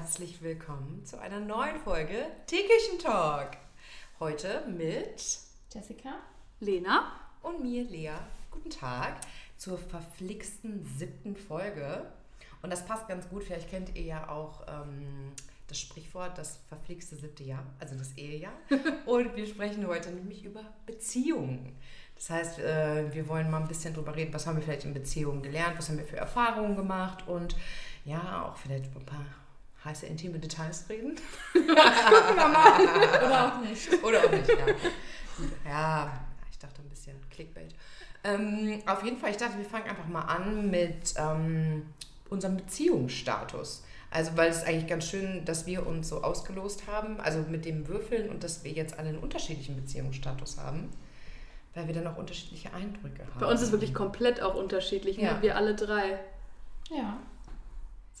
[0.00, 3.50] Herzlich willkommen zu einer neuen Folge Teeküchen Talk.
[4.18, 5.38] Heute mit
[5.74, 6.14] Jessica,
[6.58, 7.12] Lena
[7.42, 8.12] und mir, Lea.
[8.50, 9.20] Guten Tag
[9.58, 12.06] zur verflixten siebten Folge.
[12.62, 15.32] Und das passt ganz gut, vielleicht kennt ihr ja auch ähm,
[15.68, 18.54] das Sprichwort, das verflixte siebte Jahr, also das Ehejahr.
[19.04, 21.76] Und wir sprechen heute nämlich über Beziehungen.
[22.14, 24.94] Das heißt, äh, wir wollen mal ein bisschen drüber reden, was haben wir vielleicht in
[24.94, 27.54] Beziehungen gelernt, was haben wir für Erfahrungen gemacht und
[28.06, 29.26] ja, auch vielleicht über ein paar
[29.84, 31.16] heiße, intime Details reden.
[31.52, 31.66] Gucken
[32.36, 33.26] wir mal.
[33.26, 34.04] Oder auch nicht.
[34.04, 34.66] Oder auch nicht, ja.
[35.64, 37.74] Ja, ich dachte ein bisschen Clickbait.
[38.24, 41.86] Ähm, auf jeden Fall, ich dachte, wir fangen einfach mal an mit ähm,
[42.28, 43.82] unserem Beziehungsstatus.
[44.10, 47.64] Also, weil es ist eigentlich ganz schön, dass wir uns so ausgelost haben, also mit
[47.64, 50.90] dem Würfeln und dass wir jetzt alle einen unterschiedlichen Beziehungsstatus haben,
[51.74, 53.40] weil wir dann auch unterschiedliche Eindrücke haben.
[53.40, 55.24] Bei uns ist wirklich komplett auch unterschiedlich, ne?
[55.24, 55.42] Ja.
[55.42, 56.18] wir alle drei.
[56.90, 57.18] Ja.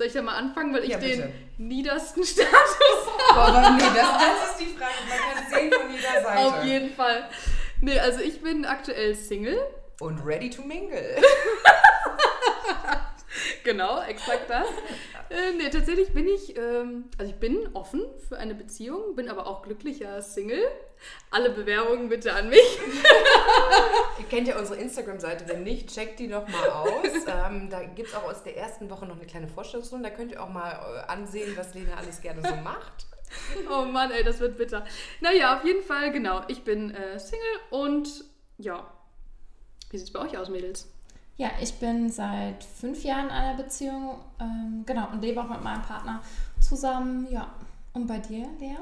[0.00, 2.48] Soll ich da mal anfangen, weil ich Ja, den niedersten Status
[3.34, 4.94] Boah, aber nee, das, das ist die Frage.
[5.06, 6.38] Man kann sehen von jeder Seite.
[6.38, 7.28] auf jeden Fall.
[7.82, 9.58] Nee, also ich bin aktuell Single.
[10.00, 11.16] Und ready to mingle.
[13.62, 14.66] Genau, exakt das.
[15.30, 19.46] Äh, nee, tatsächlich bin ich, ähm, also ich bin offen für eine Beziehung, bin aber
[19.46, 20.64] auch glücklicher Single.
[21.30, 22.78] Alle Bewerbungen bitte an mich.
[24.18, 25.48] Ihr kennt ja unsere Instagram-Seite.
[25.48, 27.06] Wenn nicht, checkt die doch mal aus.
[27.26, 30.10] ähm, da gibt es auch aus der ersten Woche noch eine kleine Vorstellungsrunde.
[30.10, 33.06] Da könnt ihr auch mal äh, ansehen, was Lena alles gerne so macht.
[33.70, 34.84] Oh Mann, ey, das wird bitter.
[35.20, 36.42] Naja, auf jeden Fall, genau.
[36.48, 38.24] Ich bin äh, Single und
[38.58, 38.92] ja.
[39.90, 40.88] Wie sieht's bei euch aus, Mädels?
[41.40, 45.64] Ja, ich bin seit fünf Jahren in einer Beziehung, ähm, genau, und lebe auch mit
[45.64, 46.20] meinem Partner
[46.60, 47.50] zusammen, ja.
[47.94, 48.76] Und bei dir, Lea?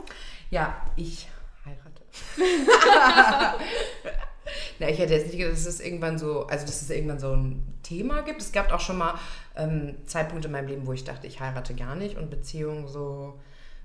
[0.50, 1.28] Ja, ich
[1.64, 2.02] heirate.
[4.80, 7.32] Na, ich hätte jetzt nicht gedacht, dass es irgendwann so, also dass es irgendwann so
[7.32, 8.42] ein Thema gibt.
[8.42, 9.14] Es gab auch schon mal
[9.54, 13.38] ähm, Zeitpunkte in meinem Leben, wo ich dachte, ich heirate gar nicht und Beziehungen so,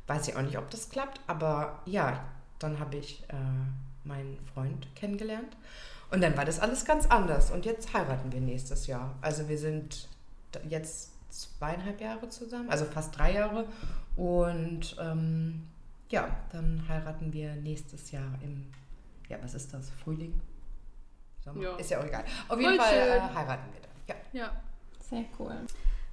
[0.08, 1.22] weiß ich auch nicht, ob das klappt.
[1.28, 2.26] Aber ja,
[2.58, 3.36] dann habe ich äh,
[4.04, 5.56] meinen Freund kennengelernt
[6.14, 7.50] und dann war das alles ganz anders.
[7.50, 9.16] Und jetzt heiraten wir nächstes Jahr.
[9.22, 10.08] Also wir sind
[10.70, 13.66] jetzt zweieinhalb Jahre zusammen, also fast drei Jahre.
[14.16, 15.64] Und ähm,
[16.10, 18.72] ja, dann heiraten wir nächstes Jahr im,
[19.28, 19.90] ja, was ist das?
[20.04, 20.40] Frühling?
[21.44, 21.64] Sommer?
[21.64, 21.76] Ja.
[21.78, 22.24] Ist ja auch egal.
[22.48, 23.92] Auf jeden Voll Fall äh, heiraten wir dann.
[24.08, 24.40] Ja.
[24.40, 24.52] Ja.
[25.00, 25.56] Sehr cool.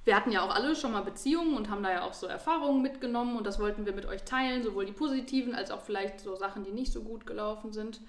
[0.03, 2.81] Wir hatten ja auch alle schon mal Beziehungen und haben da ja auch so Erfahrungen
[2.81, 6.35] mitgenommen und das wollten wir mit euch teilen, sowohl die positiven als auch vielleicht so
[6.35, 8.01] Sachen, die nicht so gut gelaufen sind.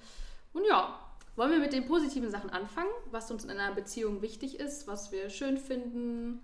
[0.55, 0.99] Und ja,
[1.37, 5.13] wollen wir mit den positiven Sachen anfangen, was uns in einer Beziehung wichtig ist, was
[5.13, 6.41] wir schön finden?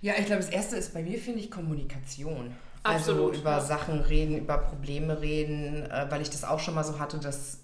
[0.00, 2.54] Ja, ich glaube, das Erste ist bei mir, finde ich, Kommunikation.
[2.82, 3.60] Absolut, also über ja.
[3.60, 7.60] Sachen reden, über Probleme reden, äh, weil ich das auch schon mal so hatte, dass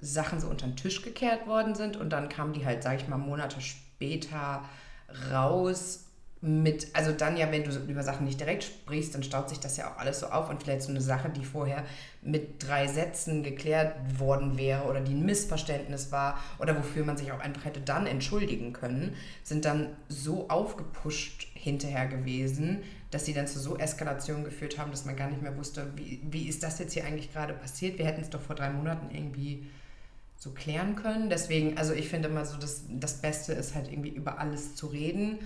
[0.00, 3.08] Sachen so unter den Tisch gekehrt worden sind und dann kamen die halt, sage ich
[3.08, 4.64] mal, Monate später
[5.32, 6.03] raus
[6.46, 9.78] mit, also dann ja, wenn du über Sachen nicht direkt sprichst, dann staut sich das
[9.78, 11.84] ja auch alles so auf und vielleicht so eine Sache, die vorher
[12.20, 17.32] mit drei Sätzen geklärt worden wäre oder die ein Missverständnis war oder wofür man sich
[17.32, 23.46] auch einfach hätte dann entschuldigen können, sind dann so aufgepusht hinterher gewesen, dass sie dann
[23.46, 26.78] zu so Eskalation geführt haben, dass man gar nicht mehr wusste, wie, wie ist das
[26.78, 27.96] jetzt hier eigentlich gerade passiert?
[27.98, 29.66] Wir hätten es doch vor drei Monaten irgendwie
[30.36, 31.30] so klären können.
[31.30, 34.88] Deswegen, also ich finde immer so, dass das Beste ist halt irgendwie über alles zu
[34.88, 35.38] reden.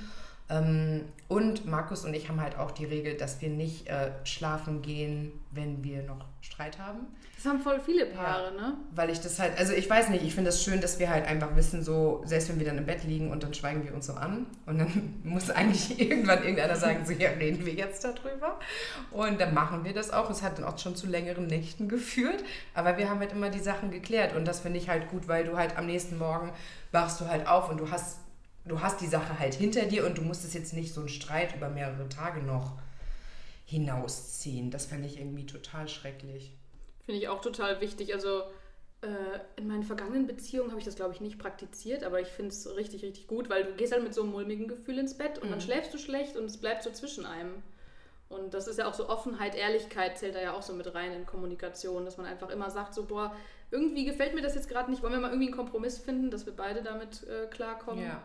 [0.51, 4.81] Ähm, und Markus und ich haben halt auch die Regel, dass wir nicht äh, schlafen
[4.81, 7.01] gehen, wenn wir noch Streit haben.
[7.37, 8.75] Das haben voll viele Paare, ne?
[8.95, 11.11] Weil ich das halt, also ich weiß nicht, ich finde es das schön, dass wir
[11.11, 13.95] halt einfach wissen, so, selbst wenn wir dann im Bett liegen und dann schweigen wir
[13.95, 18.03] uns so an und dann muss eigentlich irgendwann irgendeiner sagen, so, ja, reden wir jetzt
[18.03, 18.59] darüber.
[19.11, 20.31] Und dann machen wir das auch.
[20.31, 22.43] Es hat dann auch schon zu längeren Nächten geführt,
[22.75, 25.45] aber wir haben halt immer die Sachen geklärt und das finde ich halt gut, weil
[25.45, 26.51] du halt am nächsten Morgen
[26.91, 28.19] wachst du halt auf und du hast,
[28.65, 31.09] du hast die Sache halt hinter dir und du musst es jetzt nicht so einen
[31.09, 32.79] Streit über mehrere Tage noch
[33.67, 34.71] hinausziehen.
[34.71, 36.53] Das fände ich irgendwie total schrecklich.
[37.05, 38.15] Finde ich auch total wichtig.
[38.15, 38.43] Also
[39.03, 42.51] äh, in meinen vergangenen Beziehungen habe ich das, glaube ich, nicht praktiziert, aber ich finde
[42.53, 45.39] es richtig, richtig gut, weil du gehst halt mit so einem mulmigen Gefühl ins Bett
[45.39, 45.63] und dann Mhm.
[45.63, 47.63] schläfst du schlecht und es bleibt so zwischen einem.
[48.29, 51.13] Und das ist ja auch so Offenheit, Ehrlichkeit zählt da ja auch so mit rein
[51.13, 53.35] in Kommunikation, dass man einfach immer sagt, so, boah,
[53.71, 56.47] irgendwie gefällt mir das jetzt gerade nicht, wollen wir mal irgendwie einen Kompromiss finden, dass
[56.47, 58.05] wir beide damit äh, klarkommen.
[58.05, 58.23] Ja.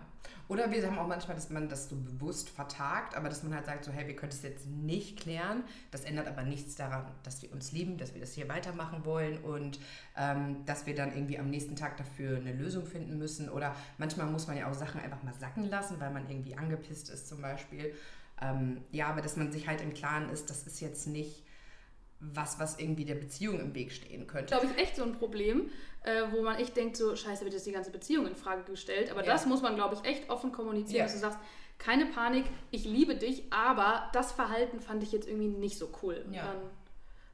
[0.49, 3.65] Oder wir haben auch manchmal, dass man das so bewusst vertagt, aber dass man halt
[3.65, 5.63] sagt, so, hey, wir können es jetzt nicht klären.
[5.91, 9.37] Das ändert aber nichts daran, dass wir uns lieben, dass wir das hier weitermachen wollen
[9.39, 9.79] und
[10.17, 13.49] ähm, dass wir dann irgendwie am nächsten Tag dafür eine Lösung finden müssen.
[13.49, 17.09] Oder manchmal muss man ja auch Sachen einfach mal sacken lassen, weil man irgendwie angepisst
[17.09, 17.93] ist zum Beispiel.
[18.41, 21.43] Ähm, ja, aber dass man sich halt im Klaren ist, das ist jetzt nicht
[22.33, 24.55] was, was irgendwie der Beziehung im Weg stehen könnte.
[24.55, 25.69] glaube ich, echt so ein Problem,
[26.03, 29.11] äh, wo man echt denkt, so, scheiße, wird jetzt die ganze Beziehung in Frage gestellt.
[29.11, 29.31] Aber Ja.
[29.33, 31.03] das muss man, glaube ich, echt offen kommunizieren, Ja.
[31.05, 31.39] dass du sagst,
[31.79, 36.23] keine Panik, ich liebe dich, aber das Verhalten fand ich jetzt irgendwie nicht so cool.
[36.31, 36.43] Ja.
[36.45, 36.57] Dann,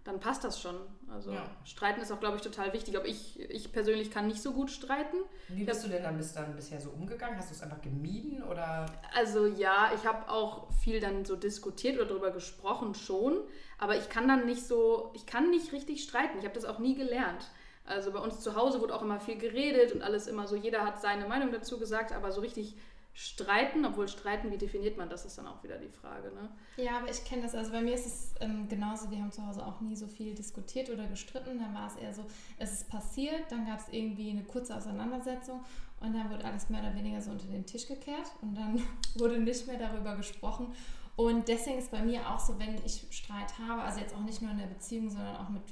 [0.09, 0.75] dann passt das schon.
[1.07, 1.43] Also Ja.
[1.63, 2.97] streiten ist auch, glaube ich, total wichtig.
[2.97, 5.17] Ob ich, ich persönlich kann nicht so gut streiten.
[5.49, 7.37] Wie bist du denn dann, bis dann bisher so umgegangen?
[7.37, 8.87] Hast du es einfach gemieden oder?
[9.15, 13.37] Also ja, ich habe auch viel dann so diskutiert oder darüber gesprochen schon,
[13.77, 16.39] aber ich kann dann nicht so, ich kann nicht richtig streiten.
[16.39, 17.45] Ich habe das auch nie gelernt.
[17.85, 20.85] Also bei uns zu Hause wurde auch immer viel geredet und alles immer so, jeder
[20.85, 22.75] hat seine Meinung dazu gesagt, aber so richtig
[23.19, 26.31] streiten, obwohl streiten, wie definiert man das, ist dann auch wieder die Frage.
[26.31, 26.49] Ne?
[26.77, 27.53] Ja, aber ich kenne das.
[27.53, 29.11] Also bei mir ist es ähm, genauso.
[29.11, 31.59] Wir haben zu Hause auch nie so viel diskutiert oder gestritten.
[31.59, 32.25] Dann war es eher so,
[32.59, 35.59] es ist passiert, dann gab es irgendwie eine kurze Auseinandersetzung
[35.99, 38.81] und dann wurde alles mehr oder weniger so unter den Tisch gekehrt und dann
[39.15, 40.73] wurde nicht mehr darüber gesprochen.
[41.17, 44.41] Und deswegen ist bei mir auch so, wenn ich Streit habe, also jetzt auch nicht
[44.41, 45.63] nur in der Beziehung, sondern auch mit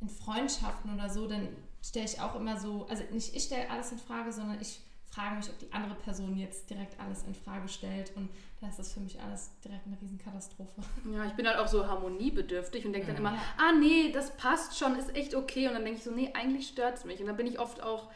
[0.00, 1.48] in Freundschaften oder so, dann
[1.82, 4.80] stelle ich auch immer so, also nicht ich stelle alles in Frage, sondern ich
[5.18, 8.28] frage mich, ob die andere Person jetzt direkt alles in Frage stellt und
[8.60, 10.80] da ist das für mich alles direkt eine Riesenkatastrophe.
[11.12, 13.42] Ja, ich bin halt auch so harmoniebedürftig und denke dann immer, Ja.
[13.58, 15.66] ah nee, das passt schon, ist echt okay.
[15.66, 17.20] Und dann denke ich so, nee, eigentlich stört es mich.
[17.20, 18.10] Und dann bin ich oft auch,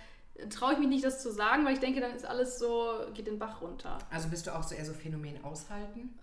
[0.50, 3.26] traue ich mich nicht, das zu sagen, weil ich denke, dann ist alles so, geht
[3.26, 3.98] den Bach runter.
[4.10, 6.16] Also bist du auch so eher so Phänomen aushalten?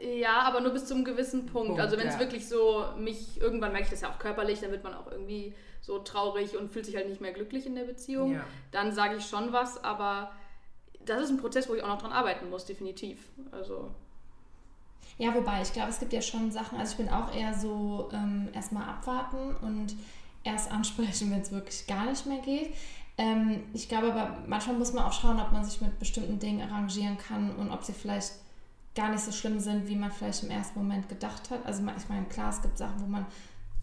[0.00, 1.68] Ja, aber nur bis zu einem gewissen Punkt.
[1.68, 2.20] Punkt, also wenn es ja.
[2.20, 5.54] wirklich so mich, irgendwann merke ich das ja auch körperlich, dann wird man auch irgendwie
[5.88, 8.34] so traurig und fühlt sich halt nicht mehr glücklich in der Beziehung.
[8.34, 8.44] Ja.
[8.72, 10.30] Dann sage ich schon was, aber
[11.06, 13.18] das ist ein Prozess, wo ich auch noch dran arbeiten muss, definitiv.
[13.50, 13.90] Also
[15.16, 18.10] Ja, wobei, ich glaube, es gibt ja schon Sachen, also ich bin auch eher so
[18.12, 19.96] ähm, erstmal abwarten und
[20.44, 22.74] erst ansprechen, wenn es wirklich gar nicht mehr geht.
[23.16, 26.60] Ähm, ich glaube aber, manchmal muss man auch schauen, ob man sich mit bestimmten Dingen
[26.60, 28.32] arrangieren kann und ob sie vielleicht
[28.94, 31.64] gar nicht so schlimm sind, wie man vielleicht im ersten Moment gedacht hat.
[31.64, 33.24] Also ich meine, klar, es gibt Sachen, wo man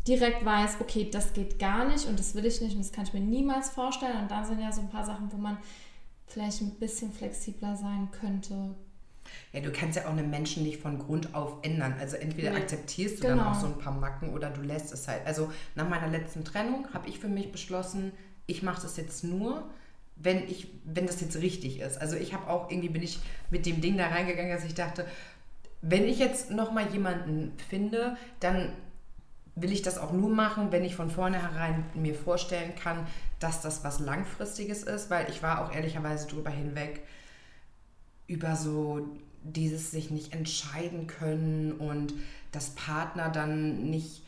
[0.07, 3.05] direkt weiß, okay, das geht gar nicht und das will ich nicht und das kann
[3.05, 4.17] ich mir niemals vorstellen.
[4.21, 5.57] Und dann sind ja so ein paar Sachen, wo man
[6.27, 8.75] vielleicht ein bisschen flexibler sein könnte.
[9.53, 11.95] Ja, du kannst ja auch einen Menschen nicht von Grund auf ändern.
[11.99, 12.57] Also entweder Nee.
[12.57, 13.37] akzeptierst du Genau.
[13.43, 15.25] dann auch so ein paar Macken oder du lässt es halt.
[15.25, 18.11] Also nach meiner letzten Trennung habe ich für mich beschlossen,
[18.45, 19.63] ich mache das jetzt nur,
[20.17, 21.97] wenn ich, wenn das jetzt richtig ist.
[21.99, 23.19] Also ich habe auch irgendwie bin ich
[23.49, 25.05] mit dem Ding da reingegangen, dass ich dachte,
[25.81, 28.71] wenn ich jetzt noch mal jemanden finde, dann
[29.55, 33.07] will ich das auch nur machen, wenn ich von vornherein mir vorstellen kann,
[33.39, 37.01] dass das was Langfristiges ist, weil ich war auch ehrlicherweise drüber hinweg,
[38.27, 39.07] über so
[39.43, 42.13] dieses sich nicht entscheiden können und
[42.51, 44.23] das Partner dann nicht,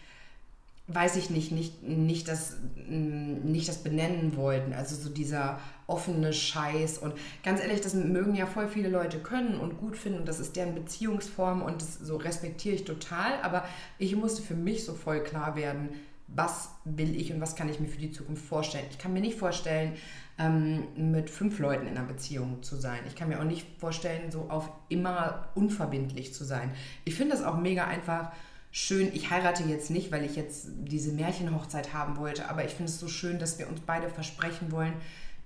[0.87, 2.57] weiß ich nicht, nicht, nicht, das,
[2.87, 4.73] mm, nicht das benennen wollten.
[4.73, 6.97] Also so dieser offene Scheiß.
[6.99, 7.13] Und
[7.43, 10.19] ganz ehrlich, das mögen ja voll viele Leute können und gut finden.
[10.19, 13.41] Und das ist deren Beziehungsform und das so respektiere ich total.
[13.41, 13.65] Aber
[13.97, 15.89] ich musste für mich so voll klar werden,
[16.27, 18.85] was will ich und was kann ich mir für die Zukunft vorstellen.
[18.89, 19.93] Ich kann mir nicht vorstellen,
[20.37, 22.99] ähm, mit fünf Leuten in einer Beziehung zu sein.
[23.07, 26.71] Ich kann mir auch nicht vorstellen, so auf immer unverbindlich zu sein.
[27.05, 28.31] Ich finde das auch mega einfach
[28.71, 29.11] schön.
[29.13, 32.99] Ich heirate jetzt nicht, weil ich jetzt diese Märchenhochzeit haben wollte, aber ich finde es
[32.99, 34.93] so schön, dass wir uns beide versprechen wollen,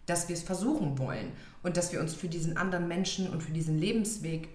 [0.06, 1.32] dass wir es versuchen wollen
[1.64, 4.50] und dass wir uns für diesen anderen Menschen und für diesen Lebensweg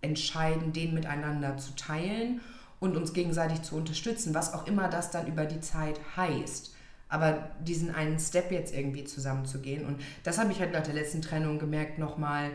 [0.00, 2.40] entscheiden, den miteinander zu teilen
[2.80, 6.74] und uns gegenseitig zu unterstützen, was auch immer das dann über die Zeit heißt.
[7.08, 9.84] Aber diesen einen Step jetzt irgendwie zusammenzugehen.
[9.84, 12.50] Und das habe ich halt nach der letzten Trennung gemerkt nochmal,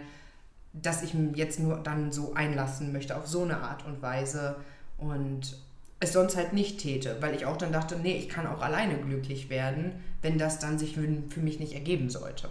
[0.73, 4.57] dass ich mich jetzt nur dann so einlassen möchte auf so eine Art und Weise
[4.97, 5.57] und
[5.99, 8.97] es sonst halt nicht täte, weil ich auch dann dachte, nee, ich kann auch alleine
[8.97, 12.49] glücklich werden, wenn das dann sich für, mich nicht ergeben sollte.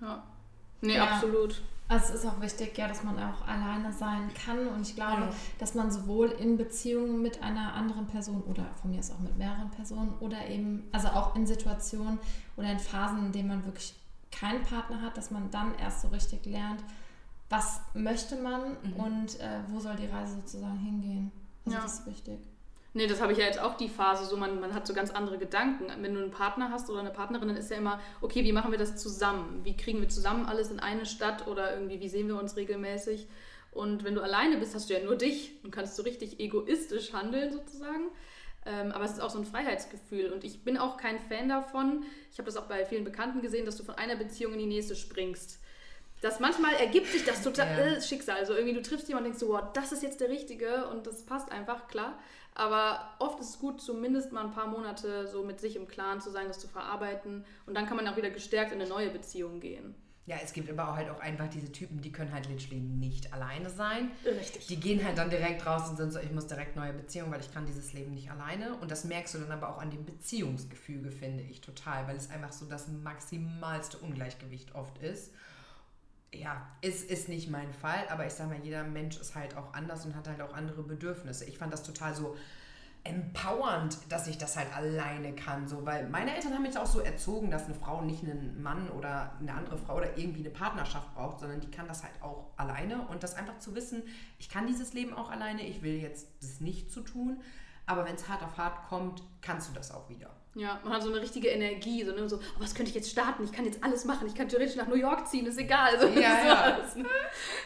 [0.00, 0.22] ja.
[0.84, 1.04] Nee, Ja.
[1.14, 1.62] absolut.
[1.88, 4.66] Also es ist auch wichtig, ja, dass man auch alleine sein kann.
[4.66, 5.32] Und ich glaube, Ja.
[5.58, 9.36] dass man sowohl in Beziehungen mit einer anderen Person oder von mir aus auch mit
[9.38, 12.18] mehreren Personen oder eben, also auch in Situationen
[12.56, 13.94] oder in Phasen, in denen man wirklich
[14.32, 16.82] keinen Partner hat, dass man dann erst so richtig lernt,
[17.50, 18.92] was möchte man Mhm.
[18.94, 21.30] und äh, wo soll die Reise sozusagen hingehen.
[21.82, 22.38] Das ist wichtig.
[22.94, 25.10] Nee, das habe ich ja jetzt auch die Phase, so man, man hat so ganz
[25.10, 25.86] andere Gedanken.
[26.02, 28.70] Wenn du einen Partner hast oder eine Partnerin, dann ist ja immer, okay, wie machen
[28.70, 29.60] wir das zusammen?
[29.64, 33.28] Wie kriegen wir zusammen alles in eine Stadt oder irgendwie, wie sehen wir uns regelmäßig?
[33.70, 37.14] Und wenn du alleine bist, hast du ja nur dich und kannst so richtig egoistisch
[37.14, 38.10] handeln sozusagen.
[38.66, 42.04] Ähm, aber es ist auch so ein Freiheitsgefühl und ich bin auch kein Fan davon.
[42.30, 44.66] Ich habe das auch bei vielen Bekannten gesehen, dass du von einer Beziehung in die
[44.66, 45.58] nächste springst.
[46.22, 47.96] Das manchmal ergibt sich das total Ja.
[47.96, 48.36] äh, Schicksal.
[48.38, 51.06] Also irgendwie du triffst jemanden und denkst so, wow, das ist jetzt der Richtige und
[51.06, 52.18] das passt einfach, klar.
[52.54, 56.20] Aber oft ist es gut, zumindest mal ein paar Monate so mit sich im Klaren
[56.20, 57.44] zu sein, das zu verarbeiten.
[57.66, 59.94] Und dann kann man auch wieder gestärkt in eine neue Beziehung gehen.
[60.24, 63.32] Ja, es gibt aber auch halt auch einfach diese Typen, die können halt literally nicht
[63.32, 64.12] alleine sein.
[64.24, 64.68] Richtig.
[64.68, 67.40] Die gehen halt dann direkt raus und sind so, ich muss direkt neue Beziehungen, weil
[67.40, 68.76] ich kann dieses Leben nicht alleine.
[68.76, 72.30] Und das merkst du dann aber auch an dem Beziehungsgefüge, finde ich total, weil es
[72.30, 75.32] einfach so das maximalste Ungleichgewicht oft ist.
[76.32, 79.74] Ja, ist, ist nicht mein Fall, aber ich sag mal, jeder Mensch ist halt auch
[79.74, 81.44] anders und hat halt auch andere Bedürfnisse.
[81.44, 82.36] Ich fand das total so
[83.04, 85.66] empowernd, dass ich das halt alleine kann.
[85.66, 88.88] So, weil meine Eltern haben mich auch so erzogen, dass eine Frau nicht einen Mann
[88.90, 92.46] oder eine andere Frau oder irgendwie eine Partnerschaft braucht, sondern die kann das halt auch
[92.56, 93.06] alleine.
[93.08, 94.02] Und das einfach zu wissen,
[94.38, 97.40] ich kann dieses Leben auch alleine, ich will jetzt das nicht zu tun,
[97.86, 100.30] aber wenn es hart auf hart kommt, kannst du das auch wieder.
[100.54, 103.10] Ja, man hat so eine richtige Energie, so, ne, so oh, was könnte ich jetzt
[103.10, 103.42] starten?
[103.42, 105.92] Ich kann jetzt alles machen, ich kann theoretisch nach New York ziehen, ist egal.
[106.00, 106.60] So, ja, ja.
[106.62, 107.06] Alles, ne?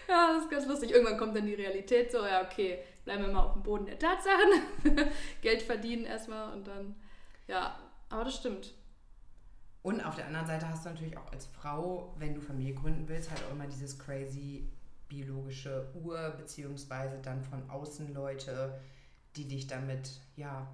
[0.09, 0.93] ja, das ist ganz lustig.
[0.93, 3.99] Irgendwann kommt dann die Realität so, ja, okay, bleiben wir mal auf dem Boden der
[3.99, 4.63] Tatsachen.
[5.43, 6.95] Geld verdienen erstmal und dann,
[7.49, 7.77] ja,
[8.09, 8.73] aber das stimmt.
[9.83, 13.09] Und auf der anderen Seite hast du natürlich auch als Frau, wenn du Familie gründen
[13.09, 14.69] willst, halt auch immer dieses crazy
[15.09, 18.81] biologische Ur, beziehungsweise dann von außen Leute,
[19.37, 20.69] die dich damit, ja,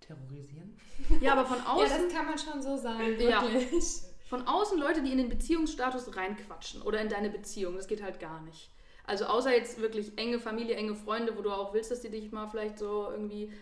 [0.00, 0.78] terrorisieren.
[1.20, 1.88] Ja, aber von außen.
[1.88, 3.28] Ja, das kann man schon so sagen, wirklich.
[3.28, 4.08] Ja.
[4.28, 8.18] Von außen Leute, die in den Beziehungsstatus reinquatschen oder in deine Beziehung, das geht halt
[8.18, 8.70] gar nicht.
[9.04, 12.32] Also außer jetzt wirklich enge Familie, enge Freunde, wo du auch willst, dass die dich
[12.32, 13.52] mal vielleicht so irgendwie,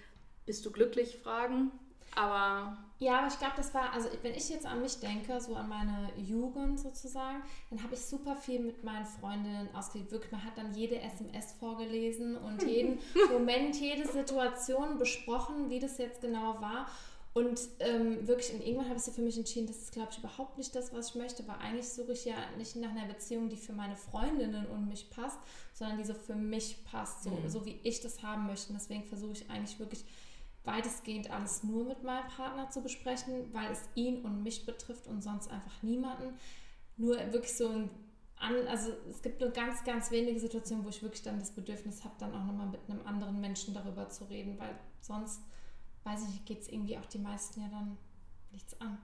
[0.46, 1.70] bist du glücklich, fragen.
[2.14, 2.78] Aber.
[3.04, 5.68] Ja, aber ich glaube, das war, also wenn ich jetzt an mich denke, so an
[5.68, 10.10] meine Jugend sozusagen, dann habe ich super viel mit meinen Freundinnen ausgelebt.
[10.10, 12.98] Wirklich, man hat dann jede SMS vorgelesen und jeden
[13.30, 16.86] Moment, jede Situation besprochen, wie das jetzt genau war.
[17.34, 20.18] Und ähm, wirklich, und irgendwann habe ich so für mich entschieden, das ist, glaube ich,
[20.18, 23.50] überhaupt nicht das, was ich möchte, weil eigentlich suche ich ja nicht nach einer Beziehung,
[23.50, 25.38] die für meine Freundinnen und mich passt,
[25.74, 27.48] sondern die so für mich passt, so, mhm.
[27.50, 28.68] so wie ich das haben möchte.
[28.72, 30.06] Und deswegen versuche ich eigentlich wirklich
[30.64, 35.22] weitestgehend alles nur mit meinem Partner zu besprechen, weil es ihn und mich betrifft und
[35.22, 36.38] sonst einfach niemanden.
[36.96, 37.90] Nur wirklich so ein
[38.68, 42.14] also es gibt nur ganz, ganz wenige Situationen, wo ich wirklich dann das Bedürfnis habe,
[42.18, 45.40] dann auch nochmal mit einem anderen Menschen darüber zu reden, weil sonst,
[46.02, 47.96] weiß ich geht es irgendwie auch die meisten ja dann
[48.50, 48.98] nichts an.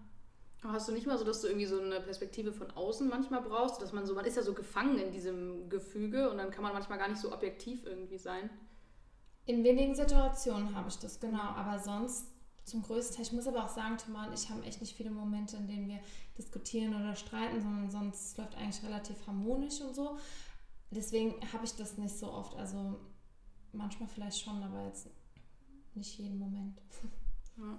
[0.62, 3.80] Hast du nicht mal so, dass du irgendwie so eine Perspektive von außen manchmal brauchst,
[3.80, 6.74] dass man so, man ist ja so gefangen in diesem Gefüge und dann kann man
[6.74, 8.50] manchmal gar nicht so objektiv irgendwie sein?
[9.46, 11.40] In wenigen Situationen habe ich das, genau.
[11.40, 12.26] Aber sonst
[12.64, 13.26] zum größten Teil.
[13.26, 15.88] Ich muss aber auch sagen, Thomas und ich haben echt nicht viele Momente, in denen
[15.88, 16.00] wir
[16.38, 20.18] diskutieren oder streiten, sondern sonst läuft eigentlich relativ harmonisch und so.
[20.90, 22.56] Deswegen habe ich das nicht so oft.
[22.56, 22.98] Also
[23.72, 25.08] manchmal vielleicht schon, aber jetzt
[25.94, 26.80] nicht jeden Moment.
[27.56, 27.78] Ja.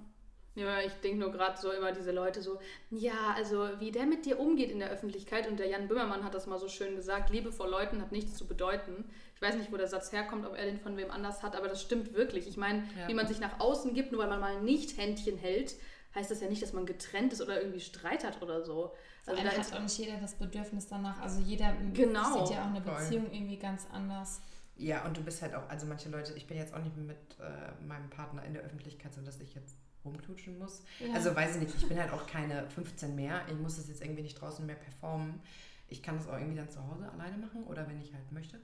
[0.53, 4.25] Ja, ich denke nur gerade so immer diese Leute so, ja, also wie der mit
[4.25, 7.29] dir umgeht in der Öffentlichkeit und der Jan Böhmermann hat das mal so schön gesagt,
[7.29, 9.05] Liebe vor Leuten hat nichts zu bedeuten.
[9.35, 11.69] Ich weiß nicht, wo der Satz herkommt, ob er den von wem anders hat, aber
[11.69, 12.47] das stimmt wirklich.
[12.47, 13.07] Ich meine, ja.
[13.07, 15.75] wie man sich nach außen gibt, nur weil man mal nicht Händchen hält,
[16.13, 18.93] heißt das ja nicht, dass man getrennt ist oder irgendwie Streit hat oder so.
[19.25, 21.21] Also da hat auch nicht jeder das Bedürfnis danach.
[21.21, 22.45] Also jeder genau.
[22.45, 23.35] sieht ja auch eine Beziehung Voll.
[23.35, 24.41] irgendwie ganz anders.
[24.75, 27.17] Ja, und du bist halt auch, also manche Leute, ich bin jetzt auch nicht mit
[27.39, 30.83] äh, meinem Partner in der Öffentlichkeit, so dass ich jetzt rumknutschen muss.
[30.99, 31.13] Ja.
[31.13, 33.41] Also weiß ich nicht, ich bin halt auch keine 15 mehr.
[33.47, 35.41] Ich muss das jetzt irgendwie nicht draußen mehr performen.
[35.87, 38.59] Ich kann das auch irgendwie dann zu Hause alleine machen oder wenn ich halt möchte.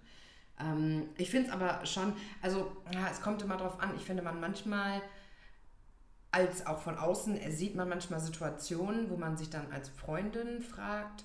[0.59, 3.95] Ähm, ich finde es aber schon, also ja, es kommt immer drauf an.
[3.95, 5.01] Ich finde man manchmal
[6.31, 11.23] als auch von außen sieht man manchmal Situationen, wo man sich dann als Freundin fragt,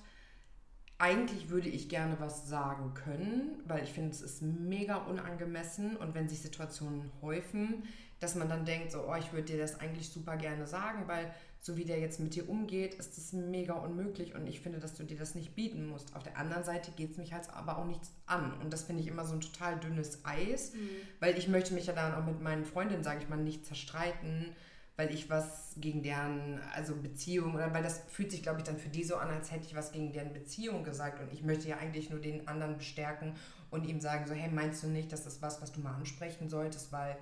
[0.97, 6.13] eigentlich würde ich gerne was sagen können, weil ich finde, es ist mega unangemessen und
[6.15, 7.83] wenn sich Situationen häufen,
[8.23, 11.33] dass man dann denkt, so, oh, ich würde dir das eigentlich super gerne sagen, weil
[11.59, 14.95] so wie der jetzt mit dir umgeht, ist das mega unmöglich und ich finde, dass
[14.95, 16.13] du dir das nicht bieten musst.
[16.15, 19.01] Auf der anderen Seite geht es mich halt aber auch nichts an und das finde
[19.01, 20.89] ich immer so ein total dünnes Eis, mhm.
[21.19, 24.53] weil ich möchte mich ja dann auch mit meinen Freundinnen, sage ich mal, nicht zerstreiten,
[24.97, 28.77] weil ich was gegen deren also Beziehung oder weil das fühlt sich, glaube ich, dann
[28.77, 31.67] für die so an, als hätte ich was gegen deren Beziehung gesagt und ich möchte
[31.69, 33.35] ja eigentlich nur den anderen bestärken
[33.71, 36.49] und ihm sagen so, hey, meinst du nicht, dass das was, was du mal ansprechen
[36.49, 37.17] solltest, weil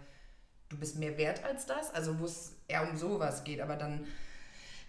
[0.72, 4.08] du bist mehr wert als das, also wo es eher um sowas geht, aber dann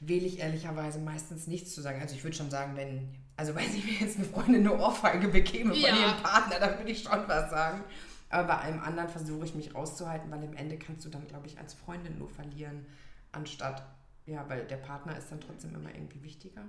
[0.01, 2.01] wähle ich ehrlicherweise meistens nichts zu sagen.
[2.01, 5.29] Also ich würde schon sagen, wenn, also wenn ich mir jetzt eine Freundin eine Ohrfeige
[5.29, 5.97] bekäme von ja.
[5.97, 7.85] ihrem Partner, dann würde ich schon was sagen.
[8.31, 11.49] Aber bei allem anderen versuche ich mich rauszuhalten, weil im Ende kannst du dann, glaube
[11.49, 12.87] ich, als Freundin nur verlieren,
[13.31, 13.83] anstatt,
[14.25, 16.63] ja, weil der Partner ist dann trotzdem immer irgendwie wichtiger.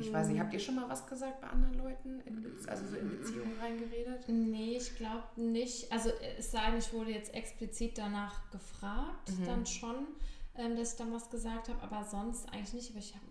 [0.00, 2.22] Ich weiß nicht, habt ihr schon mal was gesagt bei anderen Leuten,
[2.66, 4.28] also so in Beziehungen reingeredet?
[4.28, 5.90] Nee, ich glaube nicht.
[5.90, 9.46] Also es sei denn, ich wurde jetzt explizit danach gefragt, mhm.
[9.46, 10.06] dann schon,
[10.56, 12.90] ähm, dass ich dann was gesagt habe, aber sonst eigentlich nicht.
[12.90, 13.24] Aber ich habe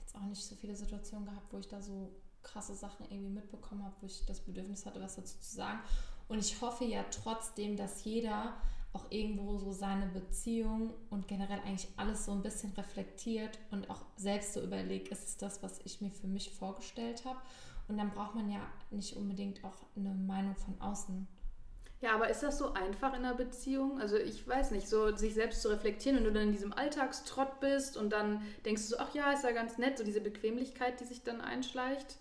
[0.00, 2.10] jetzt auch nicht so viele Situationen gehabt, wo ich da so
[2.42, 5.80] krasse Sachen irgendwie mitbekommen habe, wo ich das Bedürfnis hatte, was dazu zu sagen.
[6.28, 8.54] Und ich hoffe ja trotzdem, dass jeder
[8.92, 14.02] auch irgendwo so seine Beziehung und generell eigentlich alles so ein bisschen reflektiert und auch
[14.16, 17.38] selbst so überlegt, ist es das, was ich mir für mich vorgestellt habe?
[17.88, 21.26] Und dann braucht man ja nicht unbedingt auch eine Meinung von außen.
[22.00, 24.00] Ja, aber ist das so einfach in einer Beziehung?
[24.00, 27.60] Also ich weiß nicht, so sich selbst zu reflektieren, wenn du dann in diesem Alltagstrott
[27.60, 30.98] bist und dann denkst du so, ach ja, ist ja ganz nett, so diese Bequemlichkeit,
[31.00, 32.16] die sich dann einschleicht.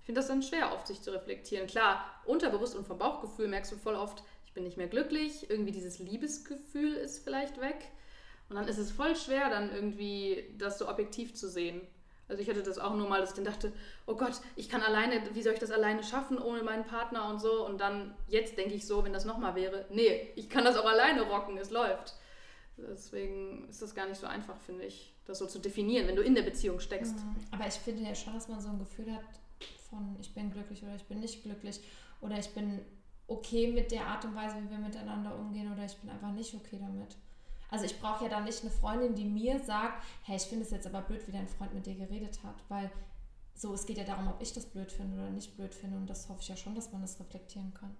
[0.00, 1.66] Ich finde das dann schwer, oft sich zu reflektieren.
[1.66, 5.72] Klar, unterbewusst und vom Bauchgefühl merkst du voll oft, ich bin nicht mehr glücklich, irgendwie
[5.72, 7.88] dieses Liebesgefühl ist vielleicht weg.
[8.50, 11.80] Und dann ist es voll schwer, dann irgendwie das so objektiv zu sehen.
[12.28, 13.72] Also ich hatte das auch nur mal, dass ich dann dachte,
[14.04, 17.40] oh Gott, ich kann alleine, wie soll ich das alleine schaffen ohne meinen Partner und
[17.40, 17.64] so.
[17.64, 20.84] Und dann, jetzt denke ich so, wenn das nochmal wäre, nee, ich kann das auch
[20.84, 22.16] alleine rocken, es läuft.
[22.76, 26.22] Deswegen ist das gar nicht so einfach, finde ich, das so zu definieren, wenn du
[26.22, 27.16] in der Beziehung steckst.
[27.16, 27.36] Mhm.
[27.52, 29.24] Aber ich finde ja schon, dass man so ein Gefühl hat
[29.88, 31.80] von ich bin glücklich oder ich bin nicht glücklich
[32.20, 32.80] oder ich bin
[33.32, 36.54] okay mit der Art und Weise, wie wir miteinander umgehen oder ich bin einfach nicht
[36.54, 37.16] okay damit.
[37.70, 40.70] Also ich brauche ja dann nicht eine Freundin, die mir sagt, hey, ich finde es
[40.70, 42.90] jetzt aber blöd, wie dein Freund mit dir geredet hat, weil
[43.54, 46.08] so, es geht ja darum, ob ich das blöd finde oder nicht blöd finde und
[46.08, 47.96] das hoffe ich ja schon, dass man das reflektieren kann.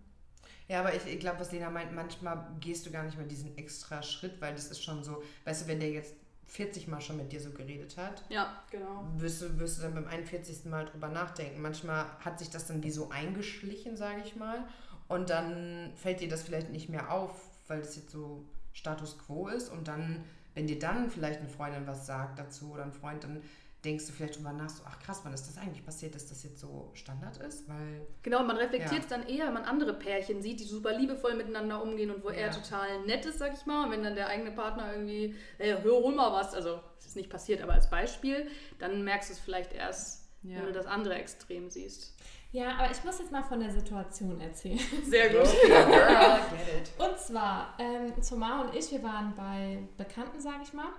[0.68, 3.56] Ja, aber ich, ich glaube, was Lena meint, manchmal gehst du gar nicht mehr diesen
[3.56, 6.14] extra Schritt, weil das ist schon so, weißt du, wenn der jetzt
[6.46, 9.06] 40 Mal schon mit dir so geredet hat, ja, genau.
[9.16, 10.66] wirst du, wirst du dann beim 41.
[10.66, 11.62] Mal drüber nachdenken.
[11.62, 14.66] Manchmal hat sich das dann wie so eingeschlichen, sage ich mal,
[15.12, 17.30] und dann fällt dir das vielleicht nicht mehr auf,
[17.68, 21.86] weil das jetzt so Status quo ist und dann, wenn dir dann vielleicht eine Freundin
[21.86, 23.42] was sagt dazu oder ein Freund, dann
[23.84, 26.44] denkst du vielleicht drüber nach, so, ach krass, wann ist das eigentlich passiert, dass das
[26.44, 27.68] jetzt so Standard ist?
[27.68, 29.16] Weil, genau, man reflektiert es ja.
[29.18, 32.36] dann eher, wenn man andere Pärchen sieht, die super liebevoll miteinander umgehen und wo ja.
[32.36, 33.86] er total nett ist, sag ich mal.
[33.86, 37.16] Und wenn dann der eigene Partner irgendwie, hey, hör, hol mal was, also das ist
[37.16, 40.58] nicht passiert, aber als Beispiel, dann merkst du es vielleicht erst, ja.
[40.58, 42.14] wenn du das andere Extrem siehst.
[42.52, 44.78] Ja, aber ich muss jetzt mal von der Situation erzählen.
[45.04, 45.48] Sehr gut.
[46.98, 50.90] und zwar, ähm, Tomar und ich, wir waren bei Bekannten, sage ich mal.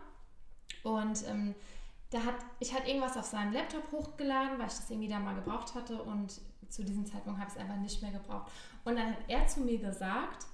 [0.81, 1.53] Und ähm,
[2.09, 5.35] da hat, ich hatte irgendwas auf seinem Laptop hochgeladen, weil ich das irgendwie da mal
[5.35, 6.01] gebraucht hatte.
[6.01, 8.51] Und zu diesem Zeitpunkt habe ich es einfach nicht mehr gebraucht.
[8.83, 10.47] Und dann hat er zu mir gesagt,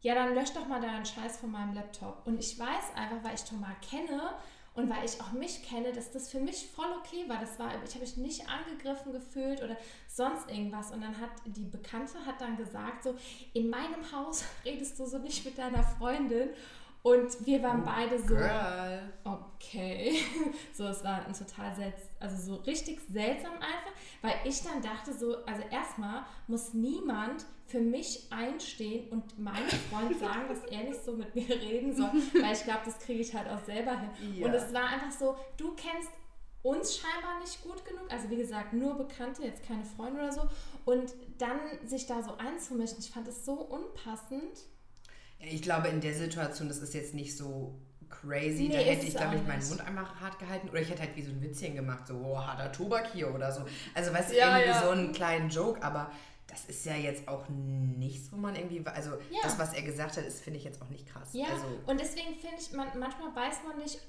[0.00, 2.26] ja, dann lösch doch mal deinen Scheiß von meinem Laptop.
[2.26, 4.32] Und ich weiß einfach, weil ich Tomar kenne
[4.74, 7.40] und weil ich auch mich kenne, dass das für mich voll okay war.
[7.40, 10.92] Das war, ich habe mich nicht angegriffen gefühlt oder sonst irgendwas.
[10.92, 13.14] Und dann hat die Bekannte hat dann gesagt, so,
[13.52, 16.50] in meinem Haus redest du so nicht mit deiner Freundin.
[17.02, 19.12] Und wir waren oh, beide so, Girl.
[19.24, 20.20] okay.
[20.72, 23.54] so, es war ein total seltsam, also so richtig seltsam
[24.22, 30.18] weil ich dann dachte so, also erstmal muss niemand für mich einstehen und meinem Freund
[30.20, 33.34] sagen, dass er nicht so mit mir reden soll, weil ich glaube, das kriege ich
[33.34, 34.10] halt auch selber hin.
[34.36, 34.46] Ja.
[34.46, 36.10] Und es war einfach so, du kennst
[36.62, 40.42] uns scheinbar nicht gut genug, also wie gesagt, nur Bekannte, jetzt keine Freunde oder so,
[40.84, 44.66] und dann sich da so einzumischen, ich fand es so unpassend.
[45.38, 47.80] Ich glaube, in der Situation, das ist jetzt nicht so
[48.10, 48.68] crazy.
[48.68, 50.68] Nee, da hätte ich, glaube ich, meinen Mund einfach hart gehalten.
[50.68, 53.50] Oder ich hätte halt wie so ein Witzchen gemacht, so oh, harter Tobak hier oder
[53.52, 53.64] so.
[53.94, 54.82] Also, weißt du, ja, irgendwie ja.
[54.82, 56.10] so einen kleinen Joke, aber
[56.46, 59.38] das ist ja jetzt auch nichts, wo man irgendwie, also ja.
[59.42, 61.28] das, was er gesagt hat, ist, finde ich jetzt auch nicht krass.
[61.32, 64.00] Ja, also, und deswegen finde ich, man, manchmal weiß man nicht,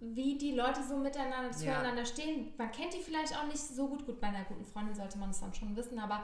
[0.00, 2.52] wie die Leute so miteinander zueinander stehen.
[2.58, 4.04] Man kennt die vielleicht auch nicht so gut.
[4.04, 6.22] Gut, bei einer guten Freundin sollte man es dann schon wissen, aber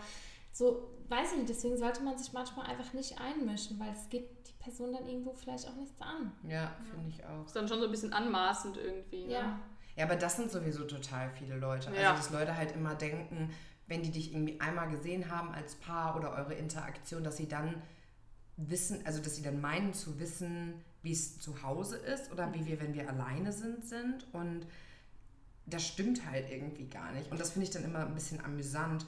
[0.52, 4.28] so, weiß ich nicht, deswegen sollte man sich manchmal einfach nicht einmischen, weil es geht
[4.46, 6.32] die Person dann irgendwo vielleicht auch nichts an.
[6.48, 7.46] Ja, finde ich auch.
[7.46, 9.24] Ist dann schon so ein bisschen anmaßend irgendwie.
[9.24, 9.32] Ne?
[9.32, 9.60] Ja.
[9.96, 11.88] Ja, aber das sind sowieso total viele Leute.
[11.88, 12.14] Also, ja.
[12.14, 13.50] dass Leute halt immer denken,
[13.86, 17.82] wenn die dich irgendwie einmal gesehen haben als Paar oder eure Interaktion, dass sie dann
[18.56, 22.64] wissen, also dass sie dann meinen zu wissen, wie es zu Hause ist oder wie
[22.66, 24.26] wir, wenn wir alleine sind, sind.
[24.32, 24.66] Und
[25.66, 27.30] das stimmt halt irgendwie gar nicht.
[27.30, 29.04] Und das finde ich dann immer ein bisschen amüsant,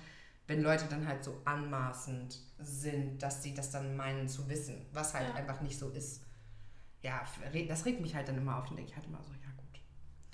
[0.46, 5.14] wenn Leute dann halt so anmaßend sind, dass sie das dann meinen zu wissen, was
[5.14, 5.35] halt ja.
[5.35, 6.22] einfach nicht so ist.
[7.02, 7.22] Ja,
[7.68, 9.80] das regt mich halt dann immer auf und denke ich halt immer so, ja gut.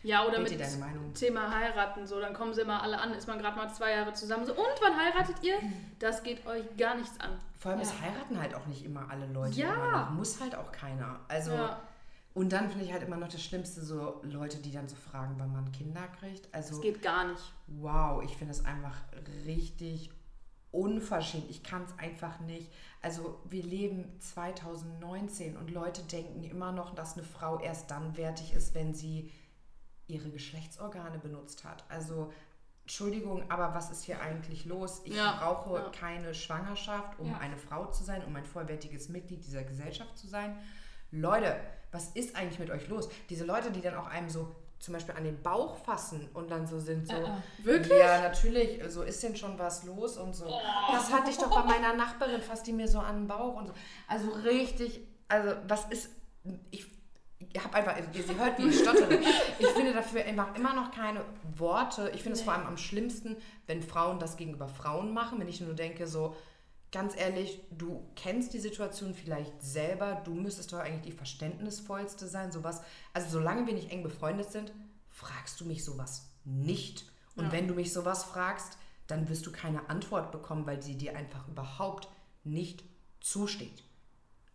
[0.03, 3.57] Ja, oder mit Thema heiraten, so, dann kommen sie immer alle an, ist man gerade
[3.57, 5.57] mal zwei Jahre zusammen, so, und wann heiratet ihr?
[5.99, 7.39] Das geht euch gar nichts an.
[7.59, 7.87] Vor allem, ja.
[7.87, 9.55] es heiraten halt auch nicht immer alle Leute.
[9.55, 10.11] Ja.
[10.15, 11.21] Muss halt auch keiner.
[11.29, 11.81] Also, ja.
[12.33, 15.35] Und dann finde ich halt immer noch das Schlimmste, so Leute, die dann so fragen,
[15.39, 16.53] wann man Kinder kriegt.
[16.55, 17.53] Also, das geht gar nicht.
[17.67, 18.97] Wow, ich finde es einfach
[19.45, 20.11] richtig
[20.71, 21.51] unverschämt.
[21.51, 22.71] Ich kann es einfach nicht.
[23.03, 28.53] Also wir leben 2019 und Leute denken immer noch, dass eine Frau erst dann wertig
[28.53, 29.33] ist, wenn sie
[30.07, 31.85] ihre Geschlechtsorgane benutzt hat.
[31.89, 32.33] Also
[32.83, 35.03] Entschuldigung, aber was ist hier eigentlich los?
[35.05, 35.89] Ich ja, brauche ja.
[35.91, 37.39] keine Schwangerschaft, um ja.
[37.39, 40.57] eine Frau zu sein, um ein vollwertiges Mitglied dieser Gesellschaft zu sein.
[41.13, 41.57] Leute,
[41.93, 43.09] was ist eigentlich mit euch los?
[43.29, 46.67] Diese Leute, die dann auch einem so zum Beispiel an den Bauch fassen und dann
[46.67, 47.15] so sind so.
[47.15, 47.29] Äh,
[47.63, 47.99] wirklich?
[47.99, 48.81] Ja, natürlich.
[48.89, 50.47] So ist denn schon was los und so.
[50.47, 50.93] Oh.
[50.93, 53.67] Das hatte ich doch bei meiner Nachbarin, fasst die mir so an den Bauch und
[53.67, 53.75] so.
[54.09, 56.11] Also richtig, also was ist.
[56.71, 56.87] Ich,
[57.53, 59.19] ich habe einfach, sie hört, wie ich stottere.
[59.59, 61.25] Ich finde dafür einfach immer noch keine
[61.57, 62.11] Worte.
[62.15, 62.45] Ich finde es nee.
[62.47, 66.35] vor allem am schlimmsten, wenn Frauen das gegenüber Frauen machen, wenn ich nur denke, so,
[66.93, 72.51] ganz ehrlich, du kennst die Situation vielleicht selber, du müsstest doch eigentlich die verständnisvollste sein,
[72.53, 72.83] sowas.
[73.13, 74.73] Also solange wir nicht eng befreundet sind,
[75.11, 77.05] fragst du mich sowas nicht.
[77.37, 77.53] Und ja.
[77.53, 78.77] wenn du mich sowas fragst,
[79.07, 82.09] dann wirst du keine Antwort bekommen, weil sie dir einfach überhaupt
[82.45, 82.85] nicht
[83.21, 83.85] zusteht.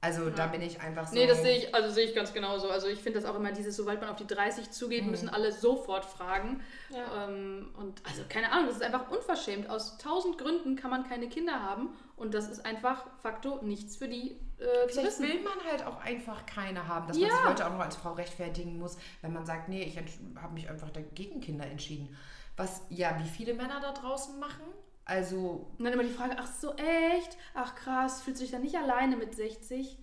[0.01, 1.15] Also da bin ich einfach so.
[1.15, 2.69] Nee, das sehe ich, also sehe ich ganz genauso.
[2.69, 5.09] Also ich finde das auch immer dieses, sobald man auf die 30 zugeht, Mhm.
[5.11, 6.61] müssen alle sofort fragen.
[6.91, 7.27] Ja.
[7.27, 9.67] Ähm, und also keine Ahnung, das ist einfach unverschämt.
[9.67, 14.07] Aus tausend Gründen kann man keine Kinder haben und das ist einfach facto nichts für
[14.07, 15.23] die äh, zu wissen.
[15.23, 17.27] will man halt auch einfach keine haben, dass Ja.
[17.27, 20.53] man sich heute auch noch als Frau rechtfertigen muss, wenn man sagt, nee, ich habe
[20.53, 22.15] mich einfach dagegen Kinder entschieden.
[22.57, 24.63] Was ja, wie viele Männer da draußen machen.
[25.03, 27.37] Also, Und dann immer die Frage, ach so, echt?
[27.53, 29.99] Ach krass, fühlst du dich dann nicht alleine mit 60?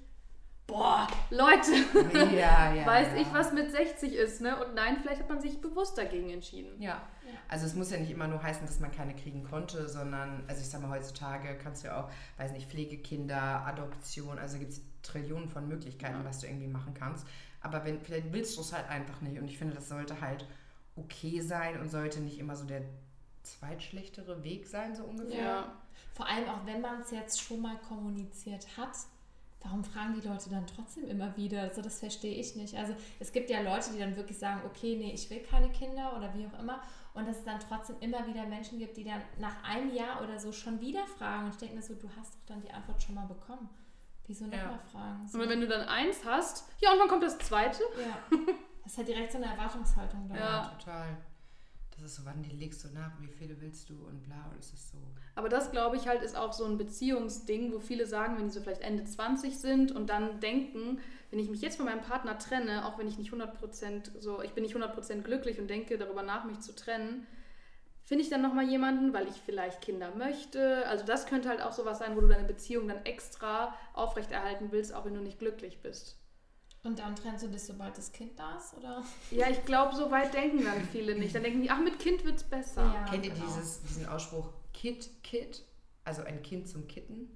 [0.73, 1.71] Boah, Leute,
[2.35, 2.87] ja, ja.
[2.87, 3.21] weiß ja.
[3.21, 4.57] ich, was mit 60 ist, ne?
[4.65, 6.81] Und nein, vielleicht hat man sich bewusst dagegen entschieden.
[6.81, 7.03] Ja.
[7.47, 10.63] Also es muss ja nicht immer nur heißen, dass man keine kriegen konnte, sondern, also
[10.63, 14.81] ich sag mal, heutzutage kannst du ja auch, weiß nicht, Pflegekinder, Adoption, also gibt es
[15.03, 17.27] Trillionen von Möglichkeiten, was du irgendwie machen kannst.
[17.61, 19.39] Aber wenn, vielleicht willst du es halt einfach nicht.
[19.39, 20.47] Und ich finde, das sollte halt
[20.97, 22.81] okay sein und sollte nicht immer so der
[23.43, 25.45] zweitschlechtere Weg sein, so ungefähr.
[25.45, 25.73] Ja.
[26.15, 28.97] Vor allem auch wenn man es jetzt schon mal kommuniziert hat,
[29.63, 31.63] warum fragen die Leute dann trotzdem immer wieder?
[31.63, 32.77] Also das verstehe ich nicht.
[32.77, 36.17] Also es gibt ja Leute, die dann wirklich sagen, okay, nee, ich will keine Kinder
[36.17, 36.81] oder wie auch immer.
[37.15, 40.39] Und dass es dann trotzdem immer wieder Menschen gibt, die dann nach einem Jahr oder
[40.39, 41.45] so schon wieder fragen.
[41.47, 43.69] Und ich denke mir so, du hast doch dann die Antwort schon mal bekommen.
[44.27, 44.57] Wieso Ja.
[44.65, 45.29] nochmal fragen?
[45.29, 47.83] So, Und wenn du dann eins hast, ja, und wann kommt das zweite?
[47.99, 48.39] ja.
[48.83, 50.35] Das ist halt direkt so eine Erwartungshaltung da.
[50.37, 50.73] Ja.
[50.79, 51.17] total.
[52.03, 54.73] Das ist so, wann legst du nach, wie viele willst du und bla, und es
[54.73, 54.99] ist so.
[55.37, 58.53] Aber das, glaube ich, halt ist auch so ein Beziehungsding, wo viele sagen, wenn die
[58.53, 60.99] so vielleicht Ende 20 sind und dann denken,
[61.31, 64.51] wenn ich mich jetzt von meinem Partner trenne, auch wenn ich nicht 100% so, ich
[64.51, 67.25] bin nicht 100% glücklich und denke darüber nach, mich zu trennen,
[68.03, 70.87] finde ich dann nochmal jemanden, weil ich vielleicht Kinder möchte.
[70.89, 74.93] Also das könnte halt auch sowas sein, wo du deine Beziehung dann extra aufrechterhalten willst,
[74.93, 76.19] auch wenn du nicht glücklich bist.
[76.85, 79.05] Und dann trennst du dich, sobald das Kind da ist, oder?
[79.31, 81.33] Ja, ich glaube, so weit denken dann viele nicht.
[81.35, 82.83] Dann denken die, ach, mit Kind wird's besser.
[82.83, 83.05] Ja.
[83.05, 83.47] Kennt ihr genau.
[83.47, 85.65] dieses, diesen Ausspruch Kid, Kid?
[86.05, 87.29] Also ein Kind zum Kitten?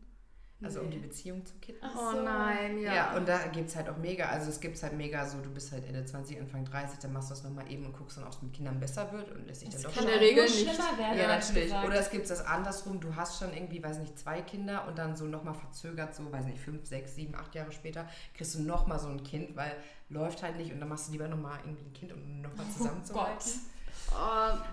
[0.63, 0.95] Also um Nee.
[0.97, 1.85] die Beziehung zu kitten?
[1.85, 2.23] Ach Oh so.
[2.23, 2.95] nein, ja.
[2.95, 5.51] Ja, und da gibt es halt auch mega, also es gibt halt mega so, du
[5.51, 8.25] bist halt Ende 20, Anfang 30, dann machst du das nochmal eben und guckst dann,
[8.25, 10.21] ob es mit Kindern besser wird und lässt sich dann Das doch in kann der
[10.27, 10.57] Regel nicht.
[10.61, 11.19] schlimmer werden.
[11.19, 11.65] Ja, natürlich.
[11.65, 11.87] gesagt.
[11.87, 15.15] Oder es gibt das andersrum, du hast schon irgendwie, weiß nicht, zwei Kinder und dann
[15.15, 18.99] so nochmal verzögert, so, weiß nicht, fünf, sechs, sieben, acht Jahre später, kriegst du nochmal
[18.99, 19.73] so ein Kind, weil
[20.09, 23.43] läuft halt nicht und dann machst du lieber nochmal irgendwie ein Kind, um nochmal zusammenzuhalten.
[23.47, 23.86] Oh,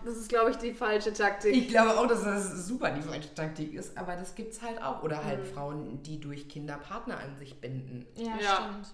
[0.05, 1.53] das ist, glaube ich, die falsche Taktik.
[1.55, 5.03] Ich glaube auch, dass das super die falsche Taktik ist, aber das gibt's halt auch.
[5.03, 5.45] Oder halt Mhm.
[5.53, 8.05] Frauen, die durch Kinder Partner an sich binden.
[8.15, 8.55] Ja, Ja.
[8.55, 8.88] stimmt.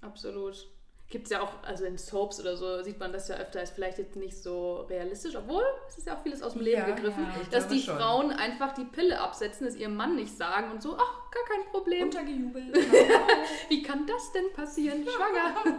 [0.00, 0.66] Absolut.
[1.08, 3.74] Gibt es ja auch, also in Soaps oder so sieht man das ja öfter, ist
[3.74, 6.86] vielleicht jetzt nicht so realistisch, obwohl es ist ja auch vieles aus dem Leben Ja,
[6.94, 7.42] gegriffen, ja.
[7.50, 7.98] Dass die schon.
[7.98, 11.70] Frauen einfach die Pille absetzen, es ihrem Mann nicht sagen und so, ach, gar kein
[11.70, 12.04] Problem.
[12.04, 12.74] Untergejubelt.
[13.68, 15.04] Wie kann das denn passieren?
[15.06, 15.78] Schwanger.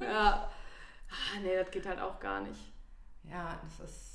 [0.00, 0.48] ja.
[1.10, 2.60] Ah, nee, das geht halt auch gar nicht.
[3.30, 4.10] Ja, das ist.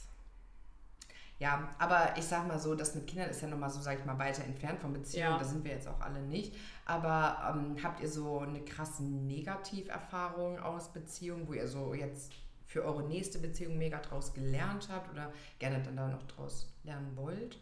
[1.39, 4.05] Ja, aber ich sag mal so, das mit Kindern ist ja nochmal so, sag ich
[4.05, 5.31] mal, weiter entfernt von Beziehungen.
[5.31, 5.37] Ja.
[5.37, 6.53] Da sind wir jetzt auch alle nicht.
[6.85, 12.33] Aber ähm, habt ihr so eine krasse Negativerfahrung aus Beziehungen, wo ihr so jetzt
[12.65, 17.15] für eure nächste Beziehung mega draus gelernt habt oder gerne dann da noch draus lernen
[17.15, 17.57] wollt?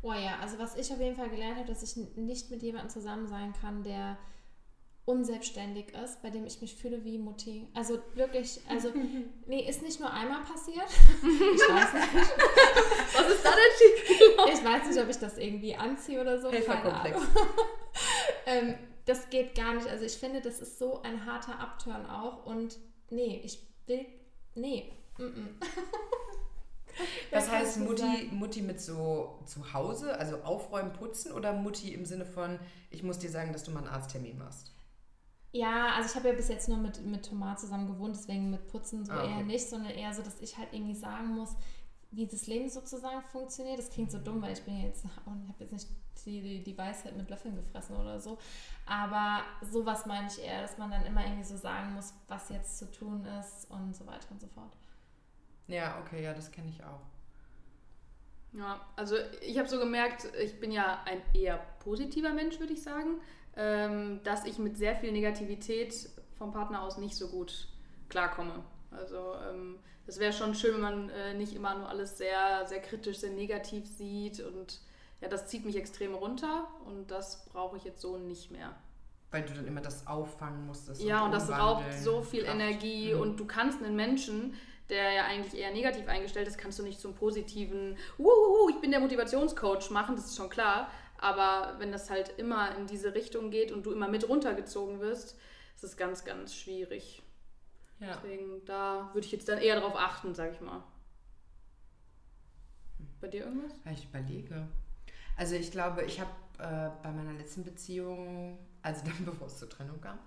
[0.00, 2.88] Oh ja, also was ich auf jeden Fall gelernt habe, dass ich nicht mit jemandem
[2.88, 4.16] zusammen sein kann, der
[5.08, 7.66] unselbstständig ist, bei dem ich mich fühle wie Mutti.
[7.72, 8.92] Also wirklich, also
[9.46, 10.86] nee, ist nicht nur einmal passiert.
[11.22, 12.12] Ich weiß nicht,
[13.14, 14.52] Was ist da denn schief?
[14.52, 16.52] ich weiß nicht, ob ich das irgendwie anziehe oder so.
[16.52, 17.20] Helferkomplex.
[18.46, 19.88] Ähm, das geht gar nicht.
[19.88, 22.78] Also ich finde, das ist so ein harter Upturn auch und
[23.10, 24.06] nee, ich will,
[24.54, 24.90] nee.
[25.18, 25.48] Mm -mm.
[27.30, 28.30] Was heißt Mutti.
[28.30, 32.58] Mutti mit so zu Hause, also aufräumen, putzen oder Mutti im Sinne von,
[32.90, 34.72] ich muss dir sagen, dass du mal einen Arzttermin machst?
[35.52, 38.66] Ja, also ich habe ja bis jetzt nur mit, mit Thomas zusammen gewohnt, deswegen mit
[38.68, 39.38] Putzen so Ah, okay.
[39.38, 41.56] eher nicht, sondern eher so, dass ich halt irgendwie sagen muss,
[42.10, 43.78] wie das Leben sozusagen funktioniert.
[43.78, 45.88] Das klingt so dumm, weil ich bin jetzt und habe jetzt nicht
[46.26, 48.38] die, die, die Weisheit mit Löffeln gefressen oder so.
[48.86, 52.78] Aber sowas meine ich eher, dass man dann immer irgendwie so sagen muss, was jetzt
[52.78, 54.76] zu tun ist und so weiter und so fort.
[55.68, 57.00] Ja, okay, ja, das kenne ich auch.
[58.52, 62.82] Ja, also ich habe so gemerkt, ich bin ja ein eher positiver Mensch, würde ich
[62.82, 63.20] sagen,
[63.58, 67.66] ähm, dass ich mit sehr viel Negativität vom Partner aus nicht so gut
[68.08, 68.62] klarkomme.
[68.90, 72.80] Also ähm, das wäre schon schön, wenn man äh, nicht immer nur alles sehr, sehr
[72.80, 74.80] kritisch, sehr negativ sieht und
[75.20, 78.74] ja, das zieht mich extrem runter und das brauche ich jetzt so nicht mehr.
[79.32, 81.02] Weil du dann immer das auffangen musstest.
[81.02, 82.54] Ja, und das raubt so viel Kraft.
[82.54, 83.20] Energie Mhm.
[83.20, 84.54] und du kannst einen Menschen,
[84.88, 87.98] der ja eigentlich eher negativ eingestellt ist, kannst du nicht zum positiven,
[88.70, 90.90] ich bin der Motivationscoach machen, das ist schon klar.
[91.18, 95.38] Aber wenn das halt immer in diese Richtung geht und du immer mit runtergezogen wirst,
[95.74, 97.22] ist es ganz, ganz schwierig.
[98.00, 98.14] Ja.
[98.14, 100.82] Deswegen, da würde ich jetzt dann eher darauf achten, sag ich mal.
[103.20, 103.72] Bei dir irgendwas?
[103.92, 104.68] Ich überlege.
[105.36, 109.68] Also ich glaube, ich habe äh, bei meiner letzten Beziehung, also dann bevor es zur
[109.68, 110.18] Trennung kam,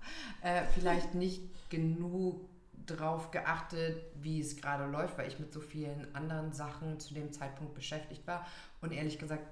[0.42, 2.48] äh, vielleicht nicht genug
[2.86, 7.32] drauf geachtet, wie es gerade läuft, weil ich mit so vielen anderen Sachen zu dem
[7.32, 8.46] Zeitpunkt beschäftigt war
[8.80, 9.44] und ehrlich gesagt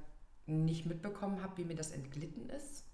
[0.50, 2.84] nicht mitbekommen habe, wie mir das entglitten ist.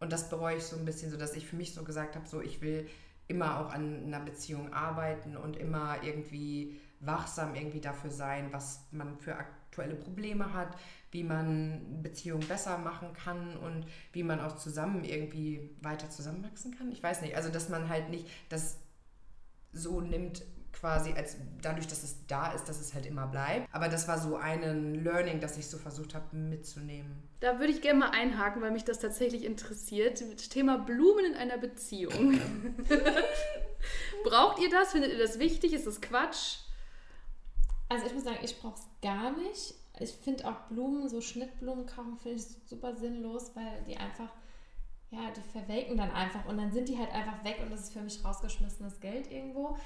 [0.00, 2.26] Und das bereue ich so ein bisschen, so dass ich für mich so gesagt habe,
[2.26, 2.88] so ich will
[3.28, 9.16] immer auch an einer Beziehung arbeiten und immer irgendwie wachsam irgendwie dafür sein, was man
[9.18, 10.76] für aktuelle Probleme hat,
[11.12, 16.90] wie man Beziehungen besser machen kann und wie man auch zusammen irgendwie weiter zusammenwachsen kann.
[16.90, 18.78] Ich weiß nicht, also dass man halt nicht das
[19.72, 23.68] so nimmt, quasi als dadurch, dass es da ist, dass es halt immer bleibt.
[23.72, 27.22] Aber das war so ein Learning, das ich so versucht habe mitzunehmen.
[27.40, 30.20] Da würde ich gerne mal einhaken, weil mich das tatsächlich interessiert.
[30.20, 32.40] Das Thema Blumen in einer Beziehung.
[34.24, 34.92] Braucht ihr das?
[34.92, 35.72] Findet ihr das wichtig?
[35.72, 36.58] Ist das Quatsch?
[37.88, 39.74] Also ich muss sagen, ich brauche es gar nicht.
[39.98, 44.30] Ich finde auch Blumen, so Schnittblumen kaufen, finde ich super sinnlos, weil die einfach,
[45.10, 47.92] ja, die verwelken dann einfach und dann sind die halt einfach weg und das ist
[47.92, 49.76] für mich rausgeschmissenes Geld irgendwo.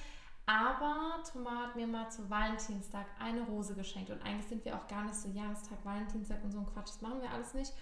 [0.46, 4.10] Aber Thomas hat mir mal zu Valentinstag eine Rose geschenkt.
[4.10, 6.88] Und eigentlich sind wir auch gar nicht so Jahrestag, Valentinstag und so ein Quatsch.
[6.88, 7.72] Das machen wir alles nicht.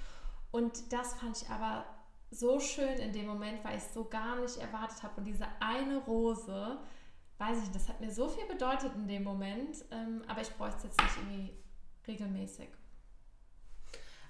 [0.52, 1.84] Und das fand ich aber
[2.30, 5.14] so schön in dem Moment, weil ich es so gar nicht erwartet habe.
[5.16, 6.78] Und diese eine Rose,
[7.38, 9.84] weiß ich das hat mir so viel bedeutet in dem Moment.
[9.90, 11.56] Ähm, aber ich bräuchte es jetzt nicht irgendwie
[12.06, 12.68] regelmäßig.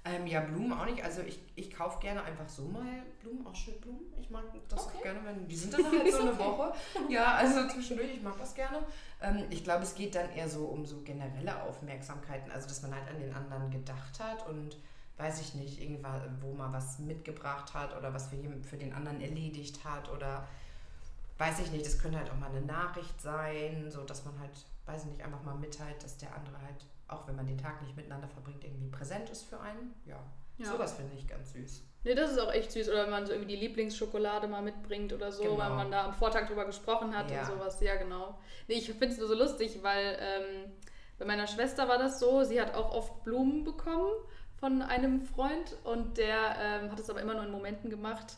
[0.05, 1.05] Ähm, ja, Blumen auch nicht.
[1.05, 2.83] Also ich, ich kaufe gerne einfach so mal
[3.21, 4.01] Blumen, auch Schnittblumen.
[4.21, 4.97] Ich mag das Okay.
[4.99, 6.73] auch gerne, wenn die sind dann halt so eine Woche.
[7.09, 8.79] Ja, also zwischendurch, ich mag das gerne.
[9.21, 12.51] Ähm, ich glaube, es geht dann eher so um so generelle Aufmerksamkeiten.
[12.51, 14.77] Also dass man halt an den anderen gedacht hat und
[15.19, 19.21] weiß ich nicht, irgendwann, wo man was mitgebracht hat oder was für, für den anderen
[19.21, 20.49] erledigt hat oder
[21.39, 24.51] weiß ich nicht, das könnte halt auch mal eine Nachricht sein, so dass man halt,
[24.87, 27.83] weiß ich nicht, einfach mal mitteilt, dass der andere halt, auch wenn man den Tag
[27.83, 29.95] nicht miteinander verbringt, irgendwie präsent ist für einen.
[30.07, 30.19] Ja,
[30.59, 30.67] Ja.
[30.67, 31.83] sowas finde ich ganz süß.
[32.05, 32.89] Nee, das ist auch echt süß.
[32.89, 35.59] Oder wenn man so irgendwie die Lieblingsschokolade mal mitbringt oder so, Genau.
[35.59, 37.41] weil man da am Vortag drüber gesprochen hat Ja.
[37.41, 37.81] und sowas.
[37.81, 38.39] Ja, genau.
[38.69, 40.73] Nee, ich finde es nur so lustig, weil ähm,
[41.19, 44.11] bei meiner Schwester war das so, sie hat auch oft Blumen bekommen
[44.59, 48.37] von einem Freund und der ähm, hat es aber immer nur in Momenten gemacht,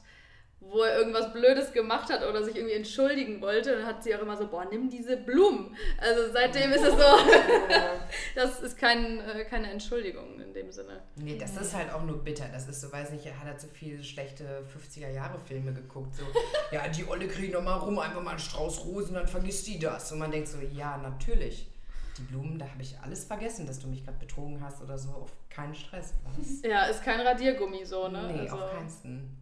[0.71, 3.73] wo er irgendwas Blödes gemacht hat oder sich irgendwie entschuldigen wollte.
[3.73, 5.77] Und dann hat sie auch immer so, boah, nimm diese Blumen.
[5.99, 6.99] Also seitdem ist es so,
[8.35, 11.03] das ist kein, äh, keine Entschuldigung in dem Sinne.
[11.17, 12.47] Nee, das ist halt auch nur bitter.
[12.53, 16.17] Das ist so, weiß nicht, er hat halt so viele schlechte 50er-Jahre-Filme geguckt.
[16.17, 16.25] So,
[16.73, 19.79] ja, die Olle kriegt noch mal rum, einfach mal einen Strauß Rosen, dann vergisst die
[19.79, 20.11] das.
[20.13, 21.71] Und man denkt so, ja, natürlich.
[22.19, 25.11] Die Blumen, da habe ich alles vergessen, dass du mich gerade betrogen hast oder so.
[25.11, 26.15] Auf keinen Stress.
[26.39, 26.63] Was?
[26.63, 28.33] Ja, ist kein Radiergummi so, ne?
[28.33, 29.37] Nee, also, auf keinsten.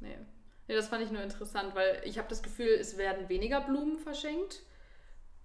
[0.00, 0.16] Nee.
[0.68, 3.98] Nee, das fand ich nur interessant, weil ich habe das Gefühl, es werden weniger Blumen
[3.98, 4.60] verschenkt.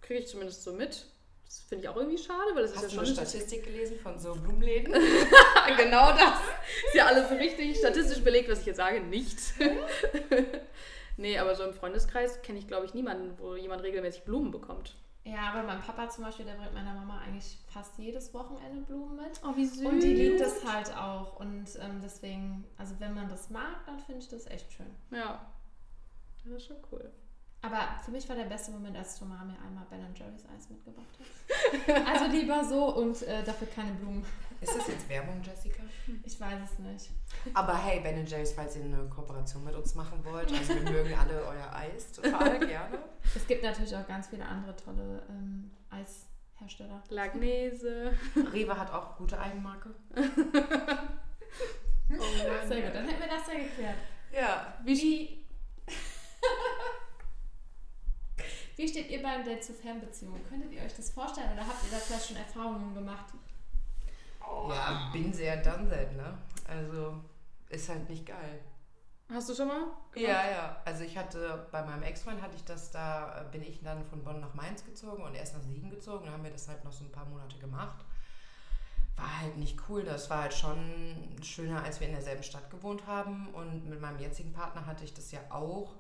[0.02, 1.06] Kriege ich zumindest so mit.
[1.46, 3.26] Das finde ich auch irgendwie schade, weil das Hast ist du ja eine schon.
[3.26, 4.94] Statistik gelesen von so Blumenläden?
[5.78, 6.40] genau das.
[6.88, 9.38] Ist ja alles richtig statistisch belegt, was ich jetzt sage, nicht.
[11.18, 14.96] nee, aber so im Freundeskreis kenne ich, glaube ich, niemanden, wo jemand regelmäßig Blumen bekommt.
[15.26, 19.16] Ja, aber mein Papa zum Beispiel, der bringt meiner Mama eigentlich fast jedes Wochenende Blumen
[19.16, 19.40] mit.
[19.44, 19.86] Oh, wie süß.
[19.86, 21.40] Und die liebt es halt auch.
[21.40, 24.94] Und ähm, deswegen, also wenn man das mag, dann finde ich das echt schön.
[25.12, 25.46] Ja.
[26.44, 27.10] Das ist schon cool.
[27.62, 31.08] Aber für mich war der beste Moment, als Thomas mir einmal Ben Jerry's Eis mitgebracht
[31.18, 32.06] hat.
[32.06, 34.26] Also lieber so und äh, dafür keine Blumen.
[34.64, 35.84] Ist das jetzt Werbung, Jessica?
[36.24, 37.10] Ich weiß es nicht.
[37.54, 41.14] Aber hey, Ben Jerry's, falls ihr eine Kooperation mit uns machen wollt, also wir mögen
[41.14, 43.00] alle euer Eis total gerne.
[43.36, 47.04] Es gibt natürlich auch ganz viele andere tolle ähm, Eishersteller.
[47.10, 48.14] Lagnese.
[48.54, 49.90] Rewe hat auch gute Eigenmarke.
[52.10, 53.98] Oh Sehr gut, dann hätten wir das ja geklärt.
[54.32, 54.78] Ja.
[54.84, 55.44] Wie,
[58.76, 60.44] Wie steht ihr beim Date zu Fernbeziehungen?
[60.48, 63.26] Könntet ihr euch das vorstellen oder habt ihr da vielleicht schon Erfahrungen gemacht?
[64.70, 66.38] Ja, bin sehr done that, ne?
[66.68, 67.22] Also
[67.70, 68.60] ist halt nicht geil.
[69.32, 69.88] Hast du schon mal?
[70.16, 70.78] Ja, ja.
[70.86, 74.24] Also ich hatte bei meinem Ex-Freund hatte ich das da, äh, bin ich dann von
[74.24, 76.26] Bonn nach Mainz gezogen und erst nach Siegen gezogen.
[76.26, 78.06] Dann haben wir das halt noch so ein paar Monate gemacht.
[79.16, 80.04] War halt nicht cool.
[80.04, 83.48] Das war halt schon schöner, als wir in derselben Stadt gewohnt haben.
[83.54, 85.96] Und mit meinem jetzigen Partner hatte ich das ja auch,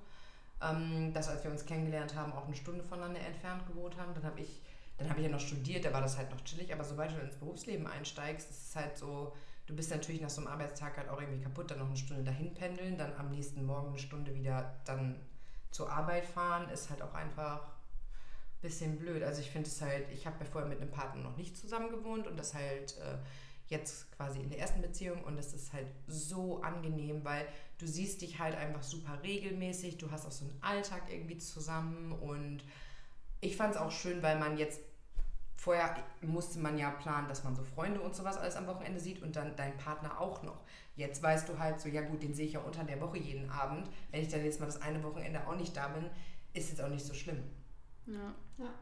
[0.62, 4.14] ähm, dass als wir uns kennengelernt haben, auch eine Stunde voneinander entfernt gewohnt haben.
[4.14, 4.62] Dann habe ich,
[5.04, 6.74] dann habe ich ja noch studiert, da war das halt noch chillig.
[6.74, 9.34] Aber sobald du ins Berufsleben einsteigst, ist es halt so,
[9.66, 12.24] du bist natürlich nach so einem Arbeitstag halt auch irgendwie kaputt, dann noch eine Stunde
[12.24, 15.20] dahin pendeln, dann am nächsten Morgen eine Stunde wieder dann
[15.72, 19.24] zur Arbeit fahren, ist halt auch einfach ein bisschen blöd.
[19.24, 21.90] Also ich finde es halt, ich habe ja vorher mit einem Partner noch nicht zusammen
[21.90, 23.18] gewohnt und das halt äh,
[23.68, 27.46] jetzt quasi in der ersten Beziehung und das ist halt so angenehm, weil
[27.78, 32.14] du siehst dich halt einfach super regelmäßig, du hast auch so einen Alltag irgendwie zusammen
[32.14, 32.64] und
[33.42, 34.80] ich fand es auch schön, weil man jetzt
[35.64, 39.24] vorher musste man ja planen, dass man so Freunde und sowas alles am Wochenende sieht
[39.24, 40.60] und dann dein Partner auch noch.
[40.98, 43.50] Jetzt weißt du halt so, ja gut, den sehe ich ja unter der Woche jeden
[43.50, 43.90] Abend.
[44.12, 46.10] Wenn ich dann jetzt mal das eine Wochenende auch nicht da bin,
[46.54, 47.42] ist jetzt auch nicht so schlimm.
[48.06, 48.36] Ja.
[48.58, 48.74] Ja.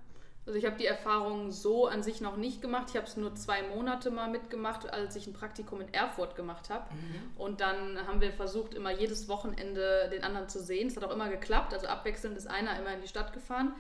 [0.48, 2.88] Also ich habe die Erfahrung so an sich noch nicht gemacht.
[2.89, 6.72] Ich habe es nur zwei Monate mal mitgemacht, als ich ein Praktikum in Erfurt gemacht
[6.72, 6.89] habe.
[7.38, 10.88] Und dann haben wir versucht, immer jedes Wochenende den anderen zu sehen.
[10.88, 11.76] Es hat auch immer geklappt.
[11.76, 13.76] Also abwechselnd ist einer immer in die Stadt gefahren.